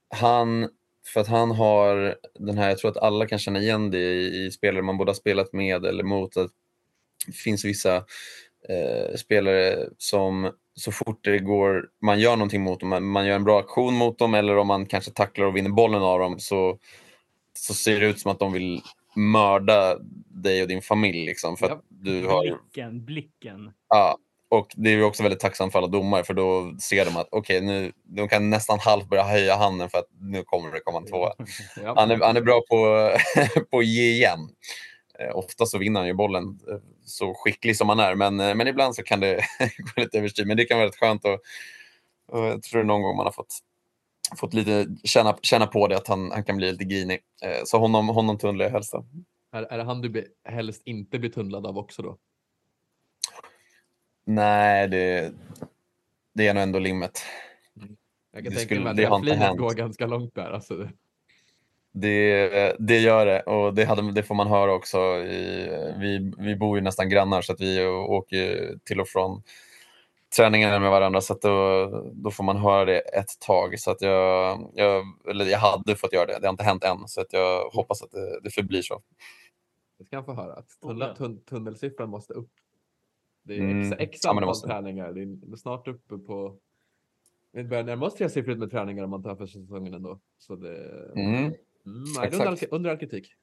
han, 0.09 0.69
för 1.13 1.21
att 1.21 1.29
han 1.29 1.51
har 1.51 2.17
den 2.39 2.59
här, 2.59 2.69
jag 2.69 2.79
tror 2.79 2.91
att 2.91 2.97
alla 2.97 3.27
kan 3.27 3.39
känna 3.39 3.59
igen 3.61 3.91
det 3.91 3.99
i, 3.99 4.47
i 4.47 4.51
spelare 4.51 4.83
man 4.83 4.97
både 4.99 5.11
har 5.11 5.15
spelat 5.15 5.53
med 5.53 5.85
eller 5.85 6.05
mot. 6.05 6.37
Att 6.37 6.51
det 7.27 7.33
finns 7.33 7.65
vissa 7.65 7.97
eh, 8.69 9.17
spelare 9.17 9.89
som 9.99 10.53
så 10.75 10.93
fort 10.93 11.25
det 11.25 11.39
går, 11.39 11.89
man 12.03 12.21
gör 12.21 12.37
någonting 12.37 12.63
mot 12.63 12.81
dem, 12.81 13.13
man, 13.13 13.27
gör 13.27 13.37
en 13.37 13.45
bra 13.45 13.61
aktion 13.61 13.95
mot 13.95 14.19
dem 14.19 14.35
eller 14.35 14.57
om 14.57 14.67
man 14.67 14.87
kanske 14.87 15.11
tacklar 15.11 15.47
och 15.47 15.57
vinner 15.57 15.71
bollen 15.71 16.03
av 16.03 16.19
dem 16.19 16.39
så, 16.39 16.79
så 17.59 17.75
ser 17.75 18.01
det 18.01 18.07
ut 18.07 18.21
som 18.21 18.31
att 18.31 18.39
de 18.39 18.53
vill 18.53 18.83
mörda 19.17 19.99
dig 20.29 20.63
och 20.63 20.69
din 20.69 20.83
familj. 20.83 21.27
Liksom, 21.27 21.57
för 21.57 21.69
Ja. 21.69 21.83
du 21.89 22.27
har, 22.27 22.43
Blicken, 22.43 23.05
blicken. 23.05 23.73
ja, 23.89 24.19
och 24.51 24.73
det 24.77 24.91
är 24.91 24.95
ju 24.95 25.05
också 25.05 25.23
väldigt 25.23 25.41
tacksamt 25.41 25.73
för 25.73 25.79
alla 25.79 25.89
domare 25.89 26.25
för 26.25 26.35
då 26.35 26.75
ser 26.81 27.05
de 27.05 27.17
att 27.17 27.29
okej, 27.31 27.61
nu, 27.61 27.93
de 28.05 28.29
kan 28.29 28.51
nästan 28.51 28.79
halvt 28.79 29.09
börja 29.09 29.23
höja 29.23 29.57
handen 29.57 29.91
för 29.91 29.99
att 29.99 30.09
nu 30.21 30.43
kommer 30.45 30.73
det 30.73 30.81
komma 30.81 30.99
en 30.99 31.07
tvåa. 31.07 31.33
Ja. 31.85 31.95
Han 31.97 32.11
är, 32.11 32.17
han 32.17 32.37
är 32.37 32.41
bra 32.41 32.61
på, 32.71 33.11
på 33.71 33.79
att 33.79 33.87
ge 33.87 34.11
igen. 34.11 34.49
Ofta 35.35 35.67
så 35.67 35.79
vinner 35.79 36.01
han 36.01 36.07
ju 36.07 36.15
bollen, 36.15 36.45
eh, 36.45 36.79
så 37.05 37.35
skicklig 37.35 37.77
som 37.77 37.89
han 37.89 38.01
är. 38.01 38.15
Men, 38.15 38.41
eh, 38.41 38.55
men 38.55 38.69
ibland 38.69 38.95
så 38.95 39.03
kan 39.03 39.21
det 39.21 39.35
gå 39.79 40.03
lite 40.03 40.19
överstyr. 40.19 40.45
Men 40.45 40.57
det 40.57 40.65
kan 40.65 40.79
vara 40.79 40.89
rätt 40.89 40.97
skönt. 40.97 41.25
Och, 41.25 41.41
och 42.29 42.47
jag 42.47 42.63
tror 42.63 42.85
någon 42.85 43.03
gång 43.03 43.17
man 43.17 43.27
har 43.27 43.33
fått, 43.33 43.59
fått 44.37 44.55
lite 44.55 44.87
känna, 45.05 45.39
känna 45.43 45.67
på 45.67 45.89
det, 45.89 45.97
att 45.97 46.09
han, 46.09 46.31
han 46.31 46.45
kan 46.45 46.57
bli 46.57 46.73
lite 46.73 46.85
grinig. 46.85 47.21
Eh, 47.43 47.61
så 47.65 47.79
honom, 47.79 48.09
honom 48.09 48.39
tunnlar 48.39 48.65
jag 48.65 48.73
helst. 48.73 48.93
Då. 48.93 49.05
Är, 49.53 49.63
är 49.63 49.79
det 49.79 49.85
han 49.85 50.01
du 50.01 50.35
helst 50.49 50.83
inte 50.85 51.19
blir 51.19 51.31
tunnlad 51.31 51.67
av 51.67 51.79
också 51.79 52.03
då? 52.03 52.19
Nej, 54.25 54.89
det, 54.89 55.33
det 56.35 56.49
är 56.49 56.55
nog 56.55 56.63
ändå 56.63 56.79
limmet. 56.79 57.19
Jag 58.33 58.45
kan 58.45 58.45
Det 58.45 58.51
tänka 58.51 58.61
skulle- 58.61 58.81
mig 58.81 58.91
att 58.91 58.97
det 58.97 59.05
har 59.05 59.19
inte 59.19 59.35
hänt. 59.35 59.59
går 59.59 59.71
ganska 59.75 60.07
långt 60.07 60.35
där. 60.35 60.51
Alltså. 60.51 60.89
det- 61.93 62.77
Det, 62.79 62.99
gör 62.99 63.27
det 63.27 63.43
och 63.43 63.75
det, 63.75 63.85
hade, 63.85 64.13
det 64.13 64.23
får 64.23 64.35
man 64.35 64.47
höra 64.47 64.73
också. 64.73 64.99
I, 65.17 65.69
vi, 65.99 66.33
vi 66.39 66.57
bor 66.57 66.77
ju 66.79 66.83
nästan 66.85 67.09
grannar 67.09 67.43
så 67.43 67.53
att 67.53 67.61
vi 67.61 67.87
åker 67.87 68.79
till 68.85 69.01
och 69.01 69.09
från 69.09 69.43
träningarna 70.37 70.79
med 70.79 70.91
varandra 70.91 71.21
så 71.21 71.33
att 71.33 71.43
då, 71.43 71.87
då 72.15 72.31
får 72.31 72.45
man 72.45 72.57
höra 72.57 72.85
det 72.85 72.99
ett 73.01 73.41
tag. 73.41 73.81
Så 73.81 73.91
att 73.91 74.01
jag, 74.03 74.71
jag, 74.75 75.05
eller 75.31 75.45
jag 75.45 75.59
hade 75.59 75.97
fått 75.97 76.13
göra 76.13 76.27
det, 76.27 76.39
det 76.41 76.47
har 76.47 76.53
inte 76.53 76.65
hänt 76.65 76.85
än 76.85 77.09
så 77.09 77.21
att 77.21 77.33
jag 77.33 77.71
hoppas 77.71 78.03
att 78.03 78.11
det, 78.11 78.41
det 78.41 78.51
förblir 78.51 78.83
så. 78.83 79.03
Det 79.99 80.05
ska 80.05 80.17
han 80.17 80.25
få 80.25 80.35
höra. 80.35 80.53
Att 80.55 80.81
tunnel, 80.83 81.09
ja. 81.09 81.15
tun, 81.15 81.41
tunnelsiffran 81.45 82.11
måste 82.11 82.35
upp. 82.35 82.51
Det 83.43 83.55
är 83.55 83.61
Mm. 83.61 83.93
x, 83.99 84.21
Ja, 84.23 84.35
det 84.41 84.69
träningar. 84.69 85.13
Det 85.13 85.23
är 85.53 85.57
snart 85.57 85.89
uppe 85.89 86.19
på... 86.19 86.57
Vi 87.53 87.65
börjar 87.65 87.85
närma 87.85 88.07
oss 88.07 88.15
tresiffrigt 88.15 88.59
med 88.59 88.71
träningar 88.71 89.05
om 89.05 89.11
man 89.11 89.23
tar 89.23 89.37
för 89.37 89.47
säsongen 89.47 89.95
ändå. 89.95 90.21
Så 90.39 90.57
det... 90.57 91.11
Mm. 91.17 91.35
Mm, 91.37 91.55
det 92.23 92.33
under, 92.33 92.47
all- 92.47 92.59
under 92.71 92.91
all 92.91 92.97
kritik. 92.97 93.35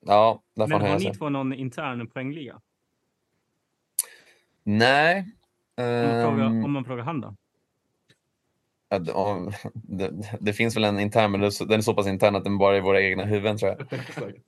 Ja, 0.00 0.42
där 0.54 0.66
får 0.66 0.78
Men 0.78 0.90
har 0.90 0.98
ni 0.98 1.14
två 1.14 1.28
någon 1.28 1.52
intern 1.52 2.10
poängliga? 2.10 2.60
Nej. 4.62 5.26
Om 5.76 5.84
man, 5.84 6.22
frågar, 6.22 6.46
ehm, 6.46 6.64
om 6.64 6.72
man 6.72 6.84
frågar 6.84 7.04
han 7.04 7.20
då? 7.20 7.36
Det- 8.98 10.12
det, 10.40 10.52
finns 10.52 10.76
väl 10.76 10.84
en 10.84 11.00
intern, 11.00 11.30
men 11.30 11.40
den 11.40 11.46
är 11.78 11.80
så- 11.80 11.94
pass 11.94 12.06
intern 12.06 12.36
att 12.36 12.44
den 12.44 12.58
bara 12.58 12.74
är 12.74 12.78
i 12.78 12.80
våra 12.80 13.02
egna 13.02 13.24
huvuden 13.24 13.58
tror 13.58 13.70
jag. 13.70 13.80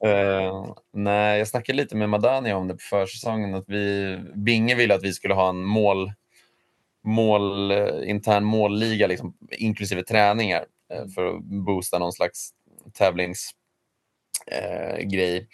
Eh, 0.11 0.66
nej, 0.92 1.38
jag 1.38 1.48
snackade 1.48 1.76
lite 1.76 1.96
med 1.96 2.09
Madani 2.09 2.52
om 2.52 2.68
det 2.68 2.74
på 2.74 2.80
försäsongen. 2.90 3.54
Att 3.54 3.64
vi, 3.68 4.18
Binge 4.35 4.74
ville 4.74 4.94
att 4.94 5.02
vi 5.02 5.12
skulle 5.12 5.35
ha 5.35 5.48
en 5.48 5.64
mål, 5.64 6.12
mål, 7.04 7.70
eh, 7.70 7.88
intern 8.11 8.44
målliga, 8.44 9.06
liksom, 9.06 9.35
inklusive 9.59 10.02
träningar, 10.02 10.64
eh, 10.94 11.09
för 11.14 11.26
att 11.26 11.42
boosta 11.44 11.98
någon 11.98 12.12
slags 12.12 12.50
tävlingsgrej. 12.92 13.52
Grej. 15.04 15.48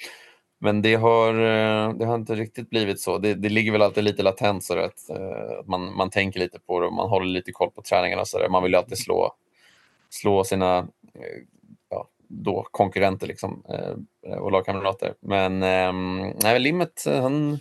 Men 0.64 0.82
det 0.82 0.94
har, 0.94 1.34
eh, 1.34 1.94
det 1.94 2.04
har 2.04 2.14
inte 2.14 2.34
riktigt 2.34 2.70
blivit 2.70 3.00
så. 3.00 3.18
Det, 3.18 3.34
det 3.34 3.48
ligger 3.48 3.72
väl 3.72 3.82
alltid 3.82 4.04
lite 4.04 4.22
latent 4.22 4.64
så 4.64 4.78
att, 4.78 5.10
eh, 5.10 5.58
att 5.58 5.66
man, 5.66 5.96
man 5.96 6.10
tänker 6.10 6.40
lite 6.40 6.58
på 6.58 6.80
det 6.80 6.86
och 6.86 6.92
man 6.92 7.08
håller 7.08 7.26
lite 7.26 7.52
koll 7.52 7.70
på 7.70 7.82
träningarna. 7.82 8.24
Så 8.24 8.38
där. 8.38 8.48
Man 8.48 8.62
vill 8.62 8.72
ju 8.72 8.78
alltid 8.78 8.98
slå, 8.98 9.34
slå 10.10 10.44
sina 10.44 10.78
eh, 11.14 11.42
ja, 11.90 12.08
då 12.28 12.66
konkurrenter 12.70 13.26
liksom, 13.26 13.62
och 14.40 14.52
lagkamrater. 14.52 15.14
Men 15.20 15.62
ehm, 15.62 16.32
nej, 16.42 16.60
Limmet, 16.60 17.04
han... 17.06 17.58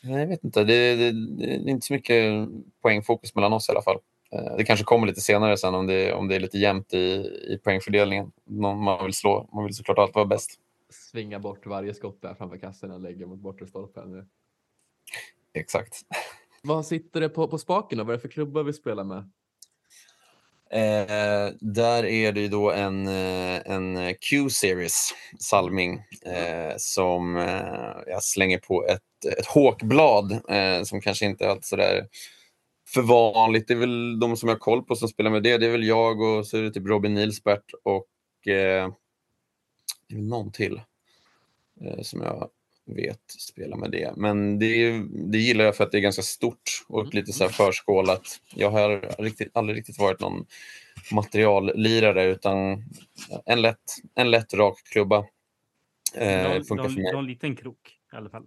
Jag 0.00 0.26
vet 0.26 0.44
inte. 0.44 0.64
Det, 0.64 0.94
det, 0.96 1.12
det 1.38 1.52
är 1.52 1.68
inte 1.68 1.86
så 1.86 1.92
mycket 1.92 2.48
poängfokus 2.82 3.34
mellan 3.34 3.52
oss 3.52 3.68
i 3.68 3.72
alla 3.72 3.82
fall. 3.82 3.98
Det 4.56 4.64
kanske 4.64 4.84
kommer 4.84 5.06
lite 5.06 5.20
senare 5.20 5.56
sen 5.56 5.74
om 5.74 5.86
det, 5.86 6.12
om 6.12 6.28
det 6.28 6.34
är 6.34 6.40
lite 6.40 6.58
jämnt 6.58 6.94
i, 6.94 6.98
i 7.54 7.60
poängfördelningen. 7.64 8.32
Man 8.46 9.04
vill 9.04 9.14
slå. 9.14 9.48
Man 9.52 9.64
vill 9.64 9.74
såklart 9.74 9.98
alltid 9.98 10.14
vara 10.14 10.26
bäst. 10.26 10.58
Svinga 10.90 11.38
bort 11.38 11.66
varje 11.66 11.94
skott 11.94 12.22
där 12.22 12.34
framför 12.34 12.58
kassen 12.58 12.90
och 12.90 13.00
lägga 13.00 13.26
mot 13.26 13.40
bortre 13.40 13.66
stolpen. 13.66 14.28
Exakt. 15.54 15.94
Vad 16.62 16.86
sitter 16.86 17.20
det 17.20 17.28
på, 17.28 17.48
på 17.48 17.58
spaken 17.58 17.98
då? 17.98 18.04
Vad 18.04 18.12
är 18.12 18.16
det 18.16 18.22
för 18.22 18.28
klubbar 18.28 18.62
vi 18.62 18.72
spelar 18.72 19.04
med? 19.04 19.30
Eh, 20.70 21.54
där 21.60 22.04
är 22.04 22.32
det 22.32 22.40
ju 22.40 22.48
då 22.48 22.72
en, 22.72 23.06
eh, 23.06 23.70
en 23.70 24.14
Q-series, 24.14 25.14
Salming, 25.38 26.02
eh, 26.26 26.74
som 26.76 27.36
eh, 27.36 27.96
jag 28.06 28.22
slänger 28.22 28.58
på 28.58 28.86
ett, 28.86 29.38
ett 29.38 29.46
håkblad 29.46 30.32
eh, 30.48 30.82
som 30.82 31.00
kanske 31.00 31.26
inte 31.26 31.44
är 31.44 31.48
allt 31.48 31.64
sådär 31.64 32.06
för 32.94 33.02
vanligt. 33.02 33.68
Det 33.68 33.74
är 33.74 33.78
väl 33.78 34.20
de 34.20 34.36
som 34.36 34.48
jag 34.48 34.56
har 34.56 34.60
koll 34.60 34.82
på 34.82 34.96
som 34.96 35.08
spelar 35.08 35.30
med 35.30 35.42
det. 35.42 35.58
Det 35.58 35.66
är 35.66 35.70
väl 35.70 35.86
jag 35.86 36.20
och 36.20 36.46
så 36.46 36.56
är 36.56 36.62
det 36.62 36.70
typ 36.70 36.86
Robin 36.86 37.14
Nilsbert 37.14 37.72
och 37.82 38.48
eh, 38.48 38.90
det 40.08 40.14
är 40.14 40.18
någon 40.18 40.52
till 40.52 40.80
eh, 41.80 42.02
som 42.02 42.20
jag 42.20 42.50
vet 42.84 43.20
spelar 43.30 43.76
med 43.76 43.90
det. 43.90 44.12
Men 44.16 44.58
det, 44.58 45.02
det 45.10 45.38
gillar 45.38 45.64
jag 45.64 45.76
för 45.76 45.84
att 45.84 45.92
det 45.92 45.98
är 45.98 46.02
ganska 46.02 46.22
stort 46.22 46.84
och 46.88 47.00
Mm. 47.00 47.10
lite 47.12 47.32
så 47.32 47.44
här 47.44 47.50
förskålat. 47.50 48.40
Jag 48.54 48.70
har 48.70 49.22
riktigt, 49.22 49.56
aldrig 49.56 49.78
riktigt 49.78 49.98
varit 49.98 50.20
någon 50.20 50.46
materiallirare 51.12 52.24
utan 52.24 52.84
en 53.46 53.62
lätt, 53.62 53.82
en 54.14 54.30
lätt 54.30 54.54
rak 54.54 54.78
klubba. 54.92 55.18
Eh, 56.14 56.54
de, 56.54 56.64
funkar 56.64 57.18
en 57.18 57.26
liten 57.26 57.56
krok 57.56 57.98
i 58.12 58.16
alla 58.16 58.30
fall. 58.30 58.46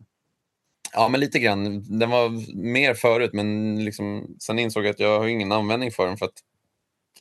Ja, 0.93 1.07
men 1.09 1.19
lite 1.19 1.39
grann. 1.39 1.99
Den 1.99 2.09
var 2.09 2.55
mer 2.55 2.93
förut, 2.93 3.33
men 3.33 3.85
liksom, 3.85 4.35
sen 4.39 4.59
insåg 4.59 4.85
jag 4.85 4.89
att 4.89 4.99
jag 4.99 5.19
har 5.19 5.27
ingen 5.27 5.51
användning 5.51 5.91
för 5.91 6.07
den 6.07 6.17
för 6.17 6.25
att 6.25 6.39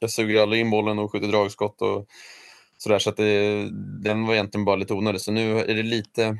jag 0.00 0.10
suger 0.10 0.42
aldrig 0.42 0.60
in 0.60 0.70
bollen 0.70 0.98
och 0.98 1.12
skjuter 1.12 1.28
dragskott 1.28 1.82
och 1.82 2.06
sådär. 2.82 2.98
Så 2.98 3.10
att 3.10 3.16
det, 3.16 3.70
den 4.02 4.26
var 4.26 4.34
egentligen 4.34 4.64
bara 4.64 4.76
lite 4.76 4.94
onödig. 4.94 5.20
Så 5.20 5.32
nu 5.32 5.58
är 5.58 5.74
det 5.74 5.82
lite, 5.82 6.38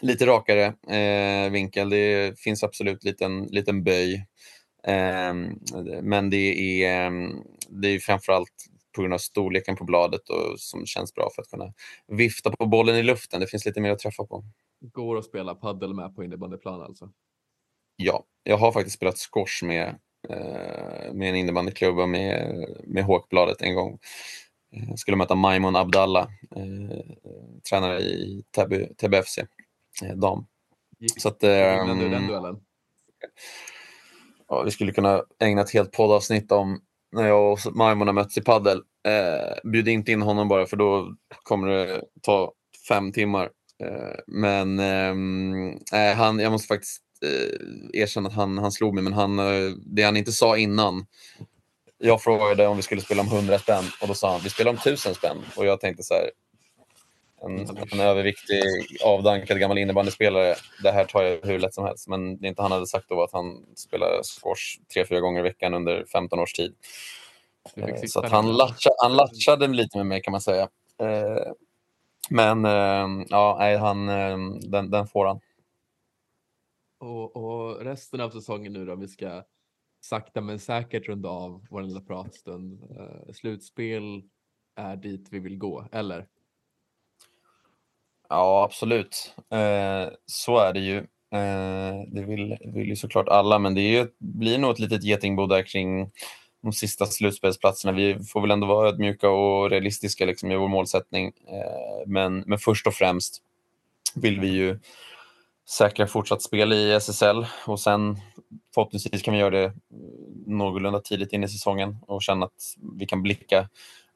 lite 0.00 0.26
rakare 0.26 0.64
eh, 0.96 1.50
vinkel. 1.50 1.90
Det 1.90 2.38
finns 2.40 2.64
absolut 2.64 3.04
liten, 3.04 3.42
liten 3.42 3.84
böj. 3.84 4.14
Eh, 4.86 5.34
men 6.02 6.30
det 6.30 6.82
är, 6.84 7.10
det 7.68 7.88
är 7.88 7.98
framförallt 7.98 8.66
på 8.96 9.02
grund 9.02 9.14
av 9.14 9.18
storleken 9.18 9.76
på 9.76 9.84
bladet 9.84 10.28
och 10.28 10.60
som 10.60 10.86
känns 10.86 11.14
bra 11.14 11.30
för 11.34 11.42
att 11.42 11.50
kunna 11.50 11.72
vifta 12.06 12.50
på 12.50 12.66
bollen 12.66 12.96
i 12.96 13.02
luften. 13.02 13.40
Det 13.40 13.46
finns 13.46 13.66
lite 13.66 13.80
mer 13.80 13.90
att 13.90 13.98
träffa 13.98 14.24
på. 14.24 14.44
Går 14.80 15.18
att 15.18 15.24
spela 15.24 15.54
paddel 15.54 15.94
med 15.94 16.14
på 16.14 16.24
innebandyplan 16.24 16.82
alltså? 16.82 17.10
Ja, 17.96 18.24
jag 18.42 18.56
har 18.56 18.72
faktiskt 18.72 18.96
spelat 18.96 19.18
squash 19.18 19.64
med, 19.64 19.88
eh, 20.28 21.12
med 21.14 21.28
en 21.28 21.36
innebandyklubba 21.36 22.06
med, 22.06 22.64
med 22.86 23.04
Håkbladet 23.04 23.62
en 23.62 23.74
gång. 23.74 23.98
Jag 24.70 24.88
eh, 24.88 24.94
skulle 24.94 25.16
möta 25.16 25.34
Maimon 25.34 25.76
Abdallah, 25.76 26.28
eh, 26.56 27.00
tränare 27.70 28.00
i 28.00 28.44
Täby, 28.50 28.88
Täby 28.96 29.16
FC, 29.16 29.38
eh, 30.02 30.16
dam. 30.16 30.46
Gick, 30.98 31.22
Så 31.22 31.28
att, 31.28 31.42
eh, 31.42 31.86
du 31.98 32.08
den 32.08 32.26
duellen? 32.26 32.56
Ja, 34.48 34.62
vi 34.62 34.70
skulle 34.70 34.92
kunna 34.92 35.22
ägna 35.40 35.62
ett 35.62 35.70
helt 35.70 35.92
poddavsnitt 35.92 36.52
om 36.52 36.80
när 37.12 37.26
jag 37.26 37.52
och 37.52 37.76
Maimon 37.76 38.06
har 38.08 38.14
mötts 38.14 38.38
i 38.38 38.40
paddel. 38.40 38.82
Eh, 39.08 39.70
bjud 39.70 39.88
inte 39.88 40.12
in 40.12 40.22
honom 40.22 40.48
bara 40.48 40.66
för 40.66 40.76
då 40.76 41.14
kommer 41.42 41.68
det 41.68 42.02
ta 42.22 42.52
fem 42.88 43.12
timmar. 43.12 43.50
Eh, 43.82 44.16
men 44.26 44.78
eh, 44.78 46.16
han, 46.16 46.38
jag 46.38 46.52
måste 46.52 46.68
faktiskt 46.68 47.02
eh, 47.22 48.00
erkänna 48.00 48.28
att 48.28 48.34
han, 48.34 48.58
han 48.58 48.72
slog 48.72 48.94
mig, 48.94 49.02
men 49.02 49.12
han, 49.12 49.36
det 49.86 50.02
han 50.02 50.16
inte 50.16 50.32
sa 50.32 50.56
innan. 50.56 51.06
Jag 51.98 52.22
frågade 52.22 52.66
om 52.66 52.76
vi 52.76 52.82
skulle 52.82 53.00
spela 53.00 53.22
om 53.22 53.28
100 53.28 53.58
spänn 53.58 53.84
och 54.00 54.08
då 54.08 54.14
sa 54.14 54.32
han 54.32 54.40
vi 54.44 54.50
spelar 54.50 54.70
om 54.70 54.76
1000 54.76 55.14
spänn. 55.14 55.44
Och 55.56 55.66
jag 55.66 55.80
tänkte 55.80 56.02
så 56.02 56.14
här, 56.14 56.30
en, 57.42 57.58
en 57.92 58.00
överviktig, 58.00 58.62
avdankad 59.04 59.60
gammal 59.60 59.78
innebandyspelare. 59.78 60.54
Det 60.82 60.90
här 60.90 61.04
tar 61.04 61.22
jag 61.22 61.38
hur 61.42 61.58
lätt 61.58 61.74
som 61.74 61.84
helst. 61.84 62.08
Men 62.08 62.36
det 62.36 62.48
inte 62.48 62.62
han 62.62 62.72
hade 62.72 62.86
sagt 62.86 63.08
då 63.08 63.22
att 63.22 63.32
han 63.32 63.64
spelar 63.76 64.22
squash 64.22 64.80
tre, 64.94 65.06
fyra 65.06 65.20
gånger 65.20 65.40
i 65.40 65.42
veckan 65.42 65.74
under 65.74 66.04
15 66.04 66.38
års 66.38 66.52
tid. 66.52 66.74
Eh, 67.76 68.02
så 68.06 68.20
att 68.20 68.30
han, 68.30 68.52
latcha, 68.52 68.90
han 69.02 69.16
latchade 69.16 69.68
lite 69.68 69.98
med 69.98 70.06
mig 70.06 70.22
kan 70.22 70.32
man 70.32 70.40
säga. 70.40 70.68
Eh, 71.00 71.52
men 72.30 72.64
eh, 72.64 73.26
ja, 73.28 73.56
nej, 73.58 73.76
han, 73.76 74.06
den, 74.60 74.90
den 74.90 75.06
får 75.06 75.26
han. 75.26 75.40
Och, 77.00 77.36
och, 77.36 77.84
resten 77.84 78.20
av 78.20 78.30
säsongen 78.30 78.72
nu 78.72 78.86
då, 78.86 78.94
vi 78.94 79.08
ska 79.08 79.42
sakta 80.06 80.40
men 80.40 80.58
säkert 80.58 81.08
runda 81.08 81.28
av 81.28 81.66
vår 81.70 81.82
lilla 81.82 82.00
pratstund. 82.00 82.82
Eh, 82.98 83.32
slutspel 83.32 84.22
är 84.76 84.96
dit 84.96 85.28
vi 85.30 85.38
vill 85.38 85.58
gå, 85.58 85.88
eller? 85.92 86.26
Ja, 88.28 88.64
absolut. 88.64 89.34
Uh, 89.54 90.14
så 90.26 90.58
är 90.58 90.72
det 90.72 90.80
ju. 90.80 90.96
Uh, 91.34 92.04
det 92.08 92.22
vill, 92.22 92.56
vill 92.74 92.88
ju 92.88 92.96
såklart 92.96 93.28
alla, 93.28 93.58
men 93.58 93.74
det 93.74 93.80
är 93.80 94.02
ju, 94.02 94.08
blir 94.18 94.58
nog 94.58 94.70
ett 94.70 94.78
litet 94.78 95.04
getingbo 95.04 95.46
där 95.46 95.62
kring 95.62 96.10
de 96.62 96.72
sista 96.72 97.06
slutspelsplatserna. 97.06 97.92
Vi 97.92 98.24
får 98.24 98.40
väl 98.40 98.50
ändå 98.50 98.66
vara 98.66 98.88
ödmjuka 98.88 99.30
och 99.30 99.70
realistiska 99.70 100.24
liksom, 100.24 100.52
i 100.52 100.56
vår 100.56 100.68
målsättning. 100.68 101.32
Men, 102.06 102.44
men 102.46 102.58
först 102.58 102.86
och 102.86 102.94
främst 102.94 103.42
vill 104.14 104.40
vi 104.40 104.48
ju 104.48 104.78
säkra 105.68 106.06
fortsatt 106.06 106.42
spel 106.42 106.72
i 106.72 106.92
SSL 106.92 107.46
och 107.66 107.80
sen 107.80 108.16
förhoppningsvis 108.76 109.22
kan 109.22 109.34
vi 109.34 109.40
göra 109.40 109.50
det 109.50 109.72
någorlunda 110.46 111.00
tidigt 111.00 111.32
in 111.32 111.44
i 111.44 111.48
säsongen 111.48 111.96
och 112.06 112.22
känna 112.22 112.46
att 112.46 112.74
vi 112.98 113.06
kan 113.06 113.22
blicka 113.22 113.68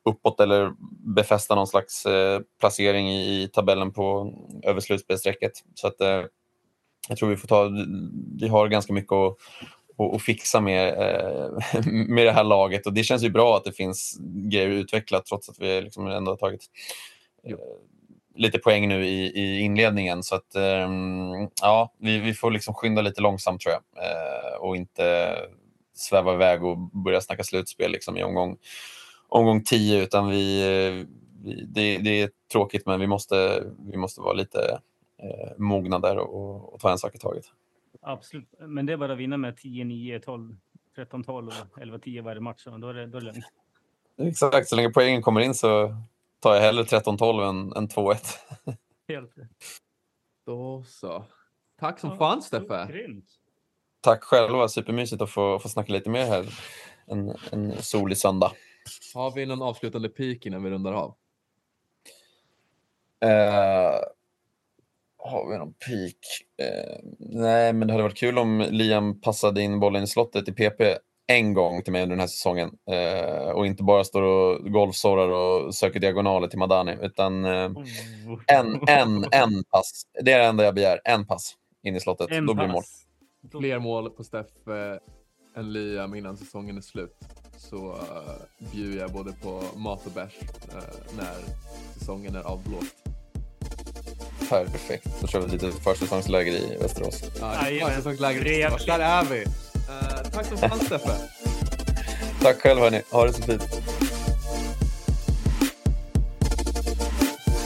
uppåt 0.05 0.41
eller 0.41 0.73
befästa 1.15 1.55
någon 1.55 1.67
slags 1.67 2.07
eh, 2.07 2.41
placering 2.61 3.11
i, 3.11 3.49
tabellen 3.53 3.93
på 3.93 4.35
över 4.63 4.81
slutspelsstrecket. 4.81 5.53
Så 5.75 5.87
att, 5.87 6.01
eh, 6.01 6.25
jag 7.09 7.19
tror 7.19 7.29
vi 7.29 7.37
får 7.37 7.49
ta, 7.49 7.71
vi 8.41 8.49
har 8.49 8.69
ganska 8.69 8.93
mycket 8.93 9.13
att, 9.13 9.37
att 10.15 10.23
fixa 10.23 10.61
med, 10.61 10.89
eh, 10.89 11.51
med 12.09 12.27
det 12.27 12.33
här 12.33 12.45
laget 12.45 12.87
och 12.87 12.93
det 12.93 13.05
känns 13.05 13.23
ju 13.23 13.31
bra 13.31 13.57
att 13.57 13.65
det 13.65 13.73
finns 13.73 14.19
grejer 14.51 14.69
att 14.69 14.75
utveckla 14.75 15.21
trots 15.21 15.49
att 15.49 15.59
vi 15.59 15.81
liksom 15.81 16.07
ändå 16.07 16.33
har 16.33 16.37
tagit 16.37 16.65
eh, 17.45 17.57
lite 18.35 18.59
poäng 18.59 18.89
nu 18.89 19.07
i, 19.07 19.27
i 19.27 19.61
inledningen. 19.61 20.23
Så 20.23 20.35
att 20.35 20.55
ehm, 20.55 21.49
ja, 21.63 21.95
vi, 21.99 22.19
vi 22.19 22.35
får 22.35 22.51
liksom 22.51 22.75
skynda 22.75 23.03
lite 23.03 23.21
långsamt 23.21 23.61
tror 23.61 23.75
jag 23.75 24.05
eh, 24.05 24.57
och 24.61 24.77
inte 24.77 25.37
sväva 25.95 26.35
iväg 26.35 26.65
och 26.65 26.79
börja 26.79 27.21
snacka 27.21 27.45
slutspel 27.45 27.93
liksom, 27.93 28.17
i 28.17 28.23
omgång 28.23 28.57
omgång 29.29 29.63
10 29.65 30.03
utan 30.03 30.29
vi, 30.29 30.63
vi 31.43 31.65
det, 31.65 31.99
det, 31.99 32.23
är 32.23 32.31
tråkigt 32.53 32.87
men 32.87 33.01
vi 33.01 33.07
måste, 33.07 33.65
vi 33.79 33.97
måste 33.97 34.21
vara 34.21 34.33
lite 34.33 34.81
eh, 35.23 35.59
mogna 35.59 35.99
där 35.99 36.19
och, 36.19 36.75
och, 36.75 36.81
ta 36.81 36.91
en 36.91 36.99
sak 36.99 37.15
i 37.15 37.19
taget. 37.19 37.45
Absolut, 38.03 38.55
men 38.61 38.87
det 38.87 38.93
är 38.93 38.97
bara 38.97 39.13
att 39.13 39.19
vinna 39.19 39.37
med 39.37 39.55
10-9, 39.55 40.19
12, 40.19 40.57
13-12 40.97 41.47
och 41.47 41.79
11-10 41.79 42.23
varje 42.23 42.41
match. 42.41 42.65
Då 42.65 42.89
är 42.89 42.95
det, 42.95 43.07
då 43.07 43.19
är 43.19 43.21
det 43.21 43.27
lugnt. 43.27 43.45
Exakt, 44.19 44.69
så 44.69 44.77
länge 44.77 44.91
poängen 44.91 45.23
kommer 45.23 45.41
in 45.41 45.55
så 45.55 45.97
tar 46.41 46.55
jag 46.55 46.63
hellre 46.63 46.83
13-12 46.83 47.49
än, 47.49 47.73
än 47.73 47.89
2-1. 47.89 48.17
Helt. 49.09 49.35
Då 50.47 50.85
så. 50.87 51.25
Tack 51.81 52.01
som 52.01 52.11
ja, 52.11 52.17
fan 52.17 52.43
Steffe. 52.43 52.89
Tack 54.01 54.25
själva, 54.25 54.69
supermysigt 54.69 55.23
att 55.23 55.31
få, 55.31 55.59
få 55.59 55.69
snacka 55.69 55.93
lite 55.93 56.11
mer 56.11 56.25
här 56.25 56.47
en, 57.07 57.37
en 57.53 57.83
solig 57.83 58.19
söndag. 58.19 58.53
Har 59.15 59.35
vi 59.35 59.47
någon 59.47 59.63
avslutande 59.63 60.09
pik 60.09 60.47
innan 60.47 60.63
vi 60.63 60.71
rundar 60.71 60.93
av? 60.93 61.17
Uh, 63.25 64.01
har 65.19 65.51
vi 65.51 65.59
någon 65.59 65.73
peak? 65.73 66.17
Uh, 66.63 67.01
nej, 67.19 67.73
men 67.73 67.89
det 67.89 67.95
hade 67.95 68.03
varit 68.03 68.17
kul 68.17 68.39
om 68.39 68.67
Liam 68.71 69.21
passade 69.21 69.63
in 69.63 69.81
bollen 69.81 70.03
i 70.03 70.07
slottet 70.07 70.49
i 70.49 70.53
PP 70.53 70.81
en 71.31 71.55
gång 71.55 71.83
till 71.83 71.93
mig 71.93 72.03
under 72.03 72.17
den 72.17 72.21
här 72.21 72.27
säsongen. 72.27 72.71
Uh, 72.91 73.51
och 73.51 73.67
inte 73.67 73.83
bara 73.83 74.05
står 74.05 74.23
och 74.23 74.73
golfsorrar 74.73 75.29
och 75.29 75.75
söker 75.75 76.01
diagonaler 76.01 76.49
till 76.49 76.59
Madani. 76.59 76.97
Utan 77.03 77.45
uh, 77.45 77.71
en, 78.47 78.89
en, 78.89 79.25
en 79.31 79.65
pass. 79.65 80.03
Det 80.23 80.33
är 80.33 80.39
det 80.39 80.45
enda 80.45 80.65
jag 80.65 80.75
begär. 80.75 81.01
En 81.05 81.27
pass 81.27 81.55
in 81.83 81.97
i 81.97 82.01
slottet. 82.01 82.31
En 82.31 82.47
Då 82.47 82.55
blir 82.55 82.67
det 82.67 82.73
mål. 82.73 82.83
Fler 83.51 83.79
mål 83.79 84.11
på 84.11 84.25
Steff 84.25 84.47
än 85.57 85.73
Liam 85.73 86.15
innan 86.15 86.37
säsongen 86.37 86.77
är 86.77 86.81
slut 86.81 87.17
så 87.57 87.93
uh, 87.93 88.71
bjuder 88.73 89.01
jag 89.01 89.13
både 89.13 89.33
på 89.33 89.63
mat 89.77 90.07
och 90.07 90.13
bärs 90.13 90.35
uh, 90.75 91.17
när 91.17 91.35
säsongen 91.99 92.35
är 92.35 92.43
avblåst. 92.43 92.97
Perfekt, 94.49 95.21
då 95.21 95.27
kör 95.27 95.41
vi 95.41 95.53
lite 95.53 95.73
försäsongsläger 95.73 96.53
i 96.53 96.79
Västerås. 96.83 97.23
Ja, 97.41 97.53
försäsongsläger 97.53 98.47
i 98.47 98.63
Västerås, 98.63 98.87
där 98.87 99.01
är 99.01 99.25
vi. 99.25 99.45
Tack 100.33 100.47
så 100.47 100.57
fan 100.57 100.79
Steffe. 100.79 101.17
tack 102.43 102.61
själv 102.61 102.81
hörni, 102.81 103.03
ha 103.11 103.25
det 103.27 103.33
så 103.33 103.43
fint. 103.43 103.63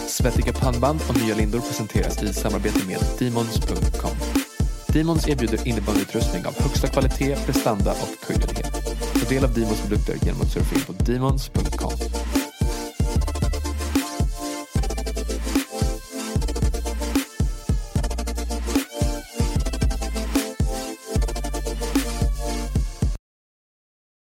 Svettiga 0.09 0.53
pannband 0.53 1.01
och 1.09 1.23
nya 1.23 1.35
lindor 1.35 1.61
presenteras 1.61 2.23
i 2.23 2.35
samarbete 2.35 2.87
med 2.87 2.99
Demons.com. 3.19 4.17
Demons 4.89 5.29
erbjuder 5.29 5.69
innebandyutrustning 5.69 6.47
av 6.47 6.63
högsta 6.63 6.87
kvalitet, 6.89 7.37
prestanda 7.47 7.91
och 7.93 8.27
kundlighet. 8.27 8.73
Ta 9.21 9.29
del 9.29 9.45
av 9.45 9.55
Demons 9.55 9.81
produkter 9.81 10.17
genom 10.23 10.41
att 10.41 10.53
surfa 10.53 10.75
in 10.75 10.81
på 10.81 10.93
demons.com. 10.93 11.74